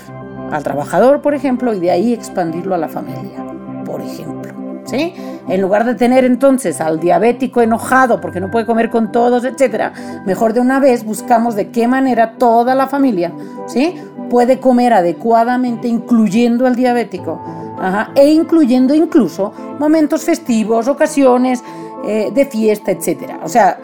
al 0.53 0.63
trabajador, 0.63 1.21
por 1.21 1.35
ejemplo, 1.35 1.75
y 1.75 1.81
de 1.81 1.91
ahí 1.91 2.15
expandirlo 2.15 2.75
a 2.75 2.79
la 2.79 2.89
familia, 2.89 3.45
por 3.85 4.01
ejemplo. 4.01 4.55
¿Sí? 4.85 5.15
En 5.49 5.61
lugar 5.61 5.85
de 5.85 5.97
tener 5.97 6.25
entonces 6.25 6.81
al 6.81 7.01
diabético 7.01 7.61
enojado 7.61 8.21
porque 8.21 8.39
no 8.39 8.53
puede 8.53 8.67
comer 8.67 8.89
con 8.89 9.11
todos, 9.11 9.45
etcétera, 9.45 9.93
mejor 10.25 10.53
de 10.53 10.61
una 10.61 10.79
vez 10.79 11.05
buscamos 11.05 11.57
de 11.57 11.73
qué 11.73 11.89
manera 11.89 12.35
toda 12.39 12.77
la 12.77 12.87
familia, 12.87 13.33
¿sí? 13.67 13.97
Puede 14.29 14.61
comer 14.61 14.93
adecuadamente 14.93 15.89
incluyendo 15.89 16.67
al 16.67 16.77
diabético 16.77 17.41
e 18.15 18.31
incluyendo 18.31 18.95
incluso 18.95 19.53
momentos 19.79 20.25
festivos, 20.25 20.89
ocasiones 20.89 21.63
eh, 22.07 22.31
de 22.33 22.47
fiesta, 22.47 22.91
etcétera. 22.91 23.41
O 23.43 23.49
sea, 23.49 23.79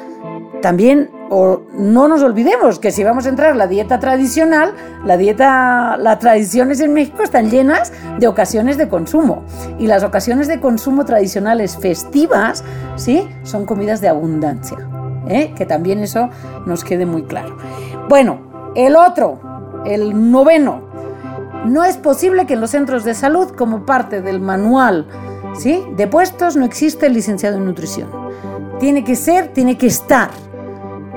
también 0.63 1.11
o 1.29 1.63
no 1.73 2.09
nos 2.09 2.23
olvidemos 2.23 2.79
que 2.79 2.91
si 2.91 3.03
vamos 3.03 3.27
a 3.27 3.31
entrar 3.31 3.53
a 3.53 3.55
la 3.55 3.67
dieta 3.67 3.99
tradicional, 3.99 4.75
la 5.05 5.17
dieta, 5.17 5.97
las 5.99 6.19
tradiciones 6.19 6.81
en 6.81 6.93
México 6.93 7.23
están 7.23 7.51
llenas 7.51 7.93
de 8.19 8.29
ocasiones 8.29 8.77
de 8.77 8.89
consumo. 8.89 9.45
Y 9.79 9.87
las 9.87 10.05
ocasiones 10.05 10.49
de 10.49 10.61
consumo 10.61 11.05
tradicionales 11.05 11.77
festivas, 11.77 12.65
¿sí? 12.97 13.29
Son 13.43 13.67
comidas 13.67 14.01
de 14.01 14.09
abundancia. 14.09 14.79
¿eh? 15.27 15.53
Que 15.57 15.67
también 15.67 16.01
eso 16.01 16.31
nos 16.67 16.85
quede 16.85 17.07
muy 17.07 17.23
claro. 17.23 17.57
Bueno, 18.09 18.73
el 18.75 18.97
otro, 18.97 19.41
el 19.87 20.31
noveno. 20.31 20.83
No 21.65 21.85
es 21.85 21.97
posible 21.97 22.47
que 22.47 22.55
en 22.55 22.61
los 22.61 22.71
centros 22.71 23.05
de 23.05 23.15
salud, 23.15 23.51
como 23.51 23.87
parte 23.87 24.21
del 24.21 24.41
manual 24.41 25.07
¿sí? 25.55 25.85
de 25.97 26.07
puestos, 26.07 26.57
no 26.57 26.65
existe 26.65 27.07
el 27.07 27.15
licenciado 27.15 27.57
en 27.57 27.65
nutrición. 27.65 28.09
Tiene 28.81 29.05
que 29.05 29.15
ser, 29.15 29.49
tiene 29.49 29.79
que 29.79 29.87
estar 29.87 30.31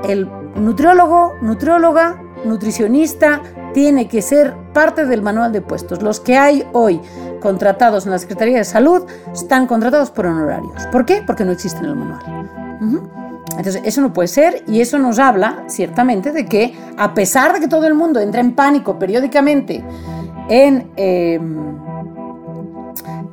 el 0.08 0.30
nutriólogo, 0.56 1.34
nutrióloga, 1.42 2.22
nutricionista 2.46 3.42
tiene 3.74 4.08
que 4.08 4.22
ser 4.22 4.56
parte 4.74 5.06
del 5.06 5.22
manual 5.22 5.52
de 5.52 5.62
puestos. 5.62 6.02
Los 6.02 6.20
que 6.20 6.38
hay 6.38 6.66
hoy 6.72 7.02
contratados 7.42 8.06
en 8.06 8.12
la 8.12 8.20
Secretaría 8.20 8.58
de 8.58 8.64
Salud 8.64 9.04
están 9.34 9.68
contratados 9.68 10.12
por 10.12 10.28
honorarios. 10.28 10.88
¿Por 10.92 11.06
qué? 11.06 11.24
Porque 11.28 11.44
no 11.44 11.52
existe 11.52 11.80
en 11.80 11.86
el 11.86 11.96
manual. 11.96 13.25
Entonces, 13.52 13.82
eso 13.86 14.02
no 14.02 14.12
puede 14.12 14.28
ser 14.28 14.64
y 14.68 14.82
eso 14.82 14.98
nos 14.98 15.20
habla 15.20 15.64
ciertamente 15.68 16.32
de 16.32 16.46
que 16.46 16.74
a 16.98 17.14
pesar 17.14 17.54
de 17.54 17.60
que 17.60 17.68
todo 17.68 17.86
el 17.88 17.94
mundo 17.94 18.20
entra 18.20 18.42
en 18.42 18.54
pánico 18.54 18.98
periódicamente 19.00 19.84
en... 20.50 20.92
Em, 20.96 21.76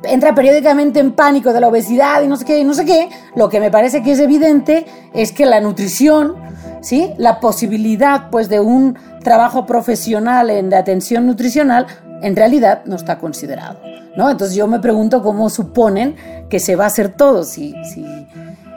entra 0.05 0.35
periódicamente 0.35 0.99
en 0.99 1.13
pánico 1.13 1.53
de 1.53 1.61
la 1.61 1.69
obesidad 1.69 2.21
y 2.23 2.27
no 2.27 2.35
sé 2.35 2.43
qué, 2.43 2.59
y 2.59 2.65
no 2.65 2.73
sé 2.73 2.83
qué, 2.83 3.07
lo 3.35 3.47
que 3.47 3.61
me 3.61 3.71
parece 3.71 4.03
que 4.03 4.11
es 4.11 4.19
evidente 4.19 4.85
es 5.13 5.31
que 5.31 5.45
la 5.45 5.61
nutrición 5.61 6.35
¿sí? 6.83 7.13
La 7.17 7.39
posibilidad 7.39 8.29
pues 8.29 8.49
de 8.49 8.59
un 8.59 8.97
trabajo 9.23 9.65
profesional 9.65 10.49
en 10.49 10.69
de 10.69 10.75
atención 10.75 11.25
nutricional 11.25 11.87
en 12.21 12.35
realidad 12.35 12.83
no 12.85 12.95
está 12.95 13.17
considerado, 13.17 13.79
¿no? 14.15 14.29
Entonces 14.29 14.55
yo 14.55 14.67
me 14.67 14.79
pregunto 14.79 15.23
cómo 15.23 15.49
suponen 15.49 16.15
que 16.49 16.59
se 16.59 16.75
va 16.75 16.83
a 16.83 16.87
hacer 16.87 17.09
todo 17.09 17.43
si, 17.43 17.73
si, 17.85 18.05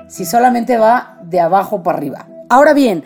si 0.09 0.25
solamente 0.25 0.79
va 0.79 1.15
de 1.28 1.40
abajo 1.40 1.82
para 1.82 1.98
arriba. 1.98 2.28
Ahora 2.48 2.74
bien, 2.74 3.04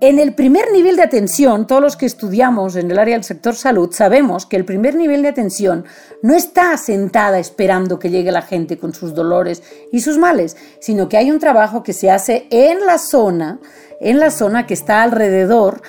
en 0.00 0.18
el 0.18 0.34
primer 0.34 0.70
nivel 0.72 0.96
de 0.96 1.02
atención, 1.02 1.66
todos 1.66 1.80
los 1.80 1.96
que 1.96 2.04
estudiamos 2.04 2.76
en 2.76 2.90
el 2.90 2.98
área 2.98 3.14
del 3.14 3.24
sector 3.24 3.54
salud 3.54 3.90
sabemos 3.92 4.44
que 4.44 4.56
el 4.56 4.66
primer 4.66 4.94
nivel 4.94 5.22
de 5.22 5.28
atención 5.28 5.86
no 6.20 6.34
está 6.34 6.76
sentada 6.76 7.38
esperando 7.38 7.98
que 7.98 8.10
llegue 8.10 8.30
la 8.30 8.42
gente 8.42 8.76
con 8.76 8.92
sus 8.92 9.14
dolores 9.14 9.62
y 9.90 10.00
sus 10.00 10.18
males, 10.18 10.58
sino 10.80 11.08
que 11.08 11.16
hay 11.16 11.30
un 11.30 11.38
trabajo 11.38 11.82
que 11.82 11.94
se 11.94 12.10
hace 12.10 12.46
en 12.50 12.84
la 12.84 12.98
zona, 12.98 13.58
en 13.98 14.20
la 14.20 14.30
zona 14.30 14.66
que 14.66 14.74
está 14.74 15.02
alrededor 15.02 15.80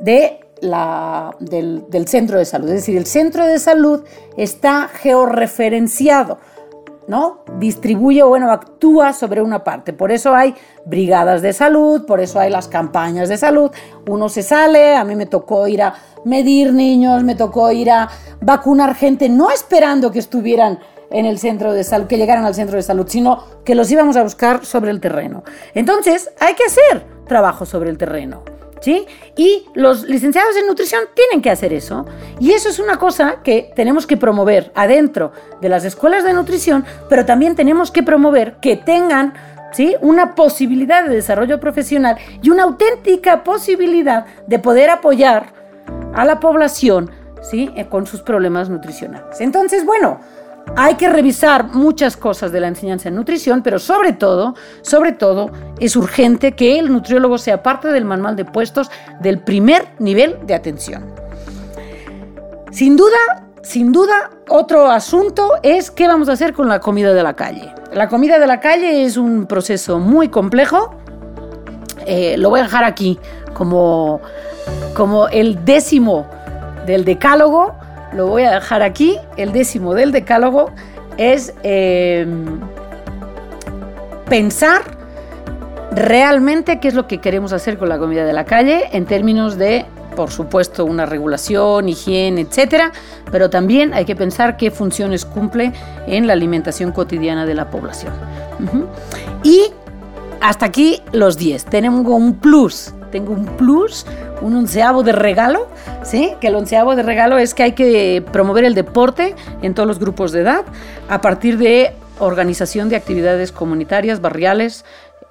de 0.00 0.40
la, 0.60 1.36
del, 1.38 1.84
del 1.88 2.08
centro 2.08 2.38
de 2.38 2.44
salud. 2.44 2.68
Es 2.68 2.74
decir, 2.74 2.96
el 2.96 3.06
centro 3.06 3.46
de 3.46 3.60
salud 3.60 4.02
está 4.36 4.88
georreferenciado 4.88 6.40
¿no? 7.08 7.44
Distribuye, 7.58 8.22
bueno, 8.22 8.50
actúa 8.50 9.12
sobre 9.12 9.42
una 9.42 9.64
parte. 9.64 9.92
Por 9.92 10.12
eso 10.12 10.34
hay 10.34 10.54
brigadas 10.84 11.42
de 11.42 11.52
salud, 11.52 12.06
por 12.06 12.20
eso 12.20 12.40
hay 12.40 12.50
las 12.50 12.68
campañas 12.68 13.28
de 13.28 13.36
salud. 13.36 13.70
Uno 14.08 14.28
se 14.28 14.42
sale, 14.42 14.96
a 14.96 15.04
mí 15.04 15.14
me 15.16 15.26
tocó 15.26 15.66
ir 15.66 15.82
a 15.82 15.94
medir 16.24 16.72
niños, 16.72 17.24
me 17.24 17.34
tocó 17.34 17.70
ir 17.72 17.90
a 17.90 18.08
vacunar 18.40 18.94
gente, 18.94 19.28
no 19.28 19.50
esperando 19.50 20.10
que 20.10 20.18
estuvieran 20.18 20.78
en 21.10 21.26
el 21.26 21.38
centro 21.38 21.72
de 21.72 21.84
salud, 21.84 22.06
que 22.06 22.16
llegaran 22.16 22.44
al 22.44 22.54
centro 22.54 22.76
de 22.76 22.82
salud, 22.82 23.06
sino 23.08 23.44
que 23.64 23.74
los 23.74 23.90
íbamos 23.90 24.16
a 24.16 24.22
buscar 24.22 24.64
sobre 24.64 24.90
el 24.90 25.00
terreno. 25.00 25.44
Entonces, 25.74 26.30
hay 26.40 26.54
que 26.54 26.64
hacer 26.64 27.04
trabajo 27.26 27.66
sobre 27.66 27.90
el 27.90 27.98
terreno. 27.98 28.42
Y 29.36 29.66
los 29.74 30.04
licenciados 30.04 30.56
en 30.56 30.66
nutrición 30.66 31.04
tienen 31.14 31.42
que 31.42 31.50
hacer 31.50 31.72
eso. 31.72 32.06
Y 32.40 32.52
eso 32.52 32.68
es 32.68 32.78
una 32.78 32.98
cosa 32.98 33.42
que 33.42 33.72
tenemos 33.74 34.06
que 34.06 34.16
promover 34.16 34.72
adentro 34.74 35.32
de 35.60 35.68
las 35.68 35.84
escuelas 35.84 36.24
de 36.24 36.32
nutrición, 36.32 36.84
pero 37.08 37.24
también 37.24 37.54
tenemos 37.54 37.90
que 37.90 38.02
promover 38.02 38.56
que 38.60 38.76
tengan 38.76 39.34
¿sí? 39.72 39.96
una 40.00 40.34
posibilidad 40.34 41.04
de 41.04 41.14
desarrollo 41.14 41.60
profesional 41.60 42.16
y 42.42 42.50
una 42.50 42.64
auténtica 42.64 43.44
posibilidad 43.44 44.26
de 44.46 44.58
poder 44.58 44.90
apoyar 44.90 45.52
a 46.14 46.24
la 46.24 46.40
población 46.40 47.10
¿sí? 47.42 47.70
Con 47.90 48.06
sus 48.06 48.22
problemas 48.22 48.70
nutricionales. 48.70 49.40
Entonces, 49.40 49.84
bueno, 49.84 50.20
hay 50.76 50.94
que 50.94 51.08
revisar 51.08 51.74
muchas 51.74 52.16
cosas 52.16 52.52
de 52.52 52.60
la 52.60 52.68
enseñanza 52.68 53.08
en 53.08 53.16
nutrición, 53.16 53.62
pero 53.62 53.78
sobre 53.78 54.12
todo, 54.12 54.54
sobre 54.82 55.12
todo, 55.12 55.50
es 55.78 55.96
urgente 55.96 56.52
que 56.52 56.78
el 56.78 56.92
nutriólogo 56.92 57.38
sea 57.38 57.62
parte 57.62 57.88
del 57.88 58.04
manual 58.04 58.36
de 58.36 58.44
puestos 58.44 58.90
del 59.20 59.40
primer 59.40 59.88
nivel 59.98 60.38
de 60.46 60.54
atención. 60.54 61.04
Sin 62.70 62.96
duda, 62.96 63.18
sin 63.62 63.92
duda, 63.92 64.30
otro 64.48 64.90
asunto 64.90 65.52
es 65.62 65.90
qué 65.90 66.08
vamos 66.08 66.28
a 66.28 66.32
hacer 66.32 66.54
con 66.54 66.68
la 66.68 66.80
comida 66.80 67.12
de 67.12 67.22
la 67.22 67.34
calle. 67.34 67.74
La 67.92 68.08
comida 68.08 68.38
de 68.38 68.46
la 68.46 68.60
calle 68.60 69.04
es 69.04 69.18
un 69.18 69.46
proceso 69.46 69.98
muy 69.98 70.28
complejo. 70.28 70.94
Eh, 72.06 72.36
lo 72.38 72.48
voy 72.48 72.60
a 72.60 72.62
dejar 72.64 72.84
aquí 72.84 73.18
como, 73.52 74.20
como 74.94 75.28
el 75.28 75.64
décimo 75.64 76.26
del 76.86 77.04
decálogo 77.04 77.74
lo 78.14 78.26
voy 78.26 78.42
a 78.42 78.52
dejar 78.52 78.82
aquí. 78.82 79.18
El 79.36 79.52
décimo 79.52 79.94
del 79.94 80.12
decálogo 80.12 80.70
es 81.16 81.54
eh, 81.62 82.26
pensar 84.28 84.82
realmente 85.92 86.80
qué 86.80 86.88
es 86.88 86.94
lo 86.94 87.06
que 87.06 87.18
queremos 87.18 87.52
hacer 87.52 87.78
con 87.78 87.88
la 87.88 87.98
comida 87.98 88.24
de 88.24 88.32
la 88.32 88.44
calle 88.44 88.88
en 88.92 89.04
términos 89.04 89.58
de 89.58 89.84
por 90.12 90.30
supuesto, 90.30 90.84
una 90.84 91.06
regulación, 91.06 91.88
higiene, 91.88 92.42
etcétera, 92.42 92.92
pero 93.30 93.50
también 93.50 93.94
hay 93.94 94.04
que 94.04 94.14
pensar 94.14 94.56
qué 94.56 94.70
funciones 94.70 95.24
cumple 95.24 95.72
en 96.06 96.26
la 96.26 96.34
alimentación 96.34 96.92
cotidiana 96.92 97.46
de 97.46 97.54
la 97.54 97.70
población. 97.70 98.12
Y 99.42 99.72
hasta 100.40 100.66
aquí 100.66 101.00
los 101.12 101.36
10. 101.36 101.64
Tenemos 101.66 102.06
un 102.06 102.34
plus. 102.34 102.92
Tengo 103.10 103.32
un 103.32 103.44
plus, 103.56 104.06
un 104.42 104.54
onceavo 104.54 105.02
de 105.02 105.12
regalo, 105.12 105.68
¿sí? 106.02 106.32
Que 106.40 106.48
el 106.48 106.56
onceavo 106.56 106.94
de 106.96 107.02
regalo 107.02 107.38
es 107.38 107.54
que 107.54 107.62
hay 107.62 107.72
que 107.72 108.24
promover 108.32 108.64
el 108.64 108.74
deporte 108.74 109.34
en 109.62 109.74
todos 109.74 109.86
los 109.86 109.98
grupos 109.98 110.32
de 110.32 110.40
edad 110.40 110.64
a 111.08 111.20
partir 111.20 111.58
de 111.58 111.92
organización 112.18 112.88
de 112.88 112.96
actividades 112.96 113.52
comunitarias, 113.52 114.20
barriales, 114.20 114.84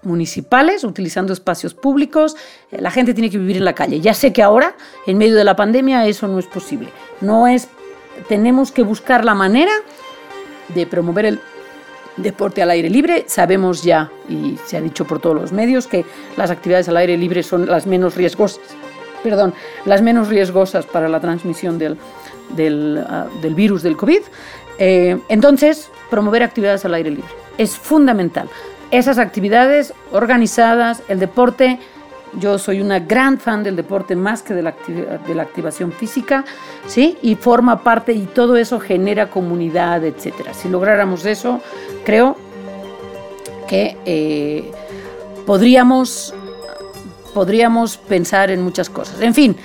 municipales, 0.03 0.83
utilizando 0.83 1.33
espacios 1.33 1.73
públicos. 1.73 2.35
La 2.71 2.91
gente 2.91 3.13
tiene 3.13 3.29
que 3.29 3.37
vivir 3.37 3.57
en 3.57 3.65
la 3.65 3.73
calle. 3.73 3.99
Ya 3.99 4.13
sé 4.13 4.33
que 4.33 4.41
ahora, 4.41 4.75
en 5.05 5.17
medio 5.17 5.35
de 5.35 5.43
la 5.43 5.55
pandemia, 5.55 6.05
eso 6.07 6.27
no 6.27 6.39
es 6.39 6.47
posible. 6.47 6.89
No 7.21 7.47
es, 7.47 7.67
tenemos 8.27 8.71
que 8.71 8.83
buscar 8.83 9.23
la 9.25 9.35
manera 9.35 9.71
de 10.69 10.87
promover 10.87 11.25
el 11.25 11.39
deporte 12.17 12.61
al 12.61 12.71
aire 12.71 12.89
libre. 12.89 13.25
Sabemos 13.27 13.83
ya, 13.83 14.11
y 14.27 14.57
se 14.65 14.77
ha 14.77 14.81
dicho 14.81 15.05
por 15.05 15.19
todos 15.19 15.35
los 15.35 15.51
medios, 15.51 15.87
que 15.87 16.05
las 16.37 16.49
actividades 16.49 16.89
al 16.89 16.97
aire 16.97 17.17
libre 17.17 17.43
son 17.43 17.67
las 17.67 17.85
menos 17.85 18.15
riesgosas, 18.15 18.59
perdón, 19.23 19.53
las 19.85 20.01
menos 20.01 20.27
riesgosas 20.27 20.85
para 20.85 21.09
la 21.09 21.19
transmisión 21.19 21.77
del, 21.77 21.97
del, 22.55 23.03
ah, 23.07 23.27
virus 23.41 23.83
del 23.83 23.97
COVID. 23.97 24.21
Eh, 24.77 25.17
entonces, 25.29 25.89
promover 26.09 26.43
actividades 26.43 26.85
al 26.85 26.93
aire 26.93 27.11
libre 27.11 27.29
es 27.57 27.77
fundamental 27.77 28.49
esas 28.91 29.17
actividades 29.17 29.93
organizadas, 30.11 31.01
el 31.07 31.19
deporte. 31.19 31.79
Yo 32.33 32.57
soy 32.57 32.79
una 32.79 32.99
gran 32.99 33.39
fan 33.39 33.63
del 33.63 33.75
deporte 33.75 34.15
más 34.15 34.41
que 34.41 34.53
de 34.53 34.61
la, 34.61 34.75
de 35.27 35.35
la 35.35 35.43
activación 35.43 35.91
física, 35.91 36.45
¿sí? 36.87 37.17
Y 37.21 37.35
forma 37.35 37.83
parte 37.83 38.13
y 38.13 38.25
todo 38.25 38.55
eso 38.55 38.79
genera 38.79 39.29
comunidad, 39.29 40.05
etcétera. 40.05 40.53
Si 40.53 40.69
lográramos 40.69 41.25
eso, 41.25 41.61
creo 42.05 42.37
que 43.67 43.97
eh, 44.05 44.71
podríamos, 45.45 46.33
podríamos 47.33 47.97
pensar 47.97 48.51
en 48.51 48.61
muchas 48.61 48.89
cosas. 48.89 49.21
En 49.21 49.33
fin, 49.33 49.55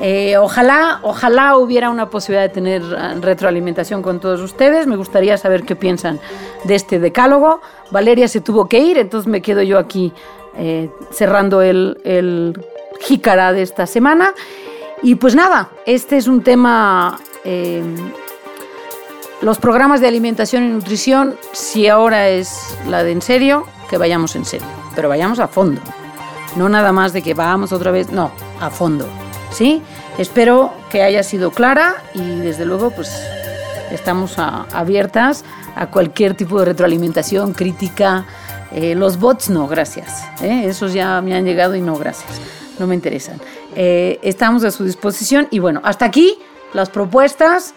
eh, 0.00 0.36
ojalá, 0.36 1.00
ojalá 1.02 1.56
hubiera 1.56 1.90
una 1.90 2.08
posibilidad 2.08 2.42
de 2.48 2.54
tener 2.54 2.82
ah, 2.96 3.14
retroalimentación 3.20 4.02
con 4.02 4.20
todos 4.20 4.40
ustedes. 4.40 4.86
Me 4.86 4.96
gustaría 4.96 5.36
saber 5.36 5.64
qué 5.64 5.76
piensan 5.76 6.20
de 6.64 6.74
este 6.74 6.98
decálogo. 6.98 7.60
Valeria 7.90 8.28
se 8.28 8.40
tuvo 8.40 8.68
que 8.68 8.78
ir, 8.78 8.98
entonces 8.98 9.28
me 9.28 9.42
quedo 9.42 9.62
yo 9.62 9.78
aquí 9.78 10.12
eh, 10.56 10.90
cerrando 11.10 11.62
el, 11.62 12.00
el 12.04 12.58
jícara 13.00 13.52
de 13.52 13.62
esta 13.62 13.86
semana. 13.86 14.34
Y 15.02 15.16
pues 15.16 15.34
nada, 15.34 15.70
este 15.86 16.16
es 16.16 16.26
un 16.26 16.42
tema... 16.42 17.18
Eh, 17.44 17.82
los 19.40 19.58
programas 19.58 20.00
de 20.00 20.08
alimentación 20.08 20.64
y 20.64 20.68
nutrición, 20.68 21.36
si 21.52 21.86
ahora 21.86 22.28
es 22.28 22.76
la 22.88 23.04
de 23.04 23.12
en 23.12 23.22
serio, 23.22 23.66
que 23.88 23.96
vayamos 23.96 24.34
en 24.34 24.44
serio, 24.44 24.66
pero 24.96 25.08
vayamos 25.08 25.38
a 25.38 25.46
fondo. 25.46 25.80
No 26.56 26.68
nada 26.68 26.92
más 26.92 27.12
de 27.12 27.22
que 27.22 27.34
vamos 27.34 27.72
otra 27.72 27.90
vez, 27.90 28.10
no, 28.10 28.30
a 28.60 28.70
fondo. 28.70 29.06
¿sí? 29.50 29.82
Espero 30.18 30.72
que 30.90 31.02
haya 31.02 31.22
sido 31.22 31.50
clara 31.50 31.96
y 32.14 32.40
desde 32.40 32.64
luego 32.64 32.90
pues 32.90 33.10
estamos 33.90 34.38
abiertas 34.38 35.44
a 35.76 35.86
cualquier 35.86 36.34
tipo 36.34 36.58
de 36.58 36.66
retroalimentación, 36.66 37.52
crítica. 37.52 38.26
Eh, 38.72 38.94
los 38.94 39.18
bots 39.18 39.48
no, 39.50 39.66
gracias. 39.68 40.24
¿eh? 40.42 40.64
Esos 40.66 40.92
ya 40.92 41.20
me 41.22 41.34
han 41.34 41.44
llegado 41.44 41.74
y 41.74 41.80
no, 41.80 41.96
gracias. 41.96 42.40
No 42.78 42.86
me 42.86 42.94
interesan. 42.94 43.40
Eh, 43.74 44.18
estamos 44.22 44.64
a 44.64 44.70
su 44.70 44.84
disposición 44.84 45.48
y 45.50 45.58
bueno, 45.58 45.80
hasta 45.84 46.04
aquí 46.04 46.38
las 46.72 46.90
propuestas. 46.90 47.74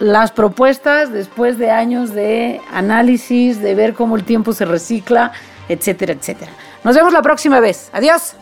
Las 0.00 0.30
propuestas 0.30 1.12
después 1.12 1.58
de 1.58 1.72
años 1.72 2.14
de 2.14 2.60
análisis, 2.70 3.60
de 3.60 3.74
ver 3.74 3.94
cómo 3.94 4.14
el 4.14 4.22
tiempo 4.22 4.52
se 4.52 4.64
recicla, 4.64 5.32
etcétera, 5.68 6.12
etcétera. 6.12 6.52
Nos 6.84 6.94
vemos 6.94 7.12
la 7.12 7.22
próxima 7.22 7.60
vez. 7.60 7.90
Adiós. 7.92 8.34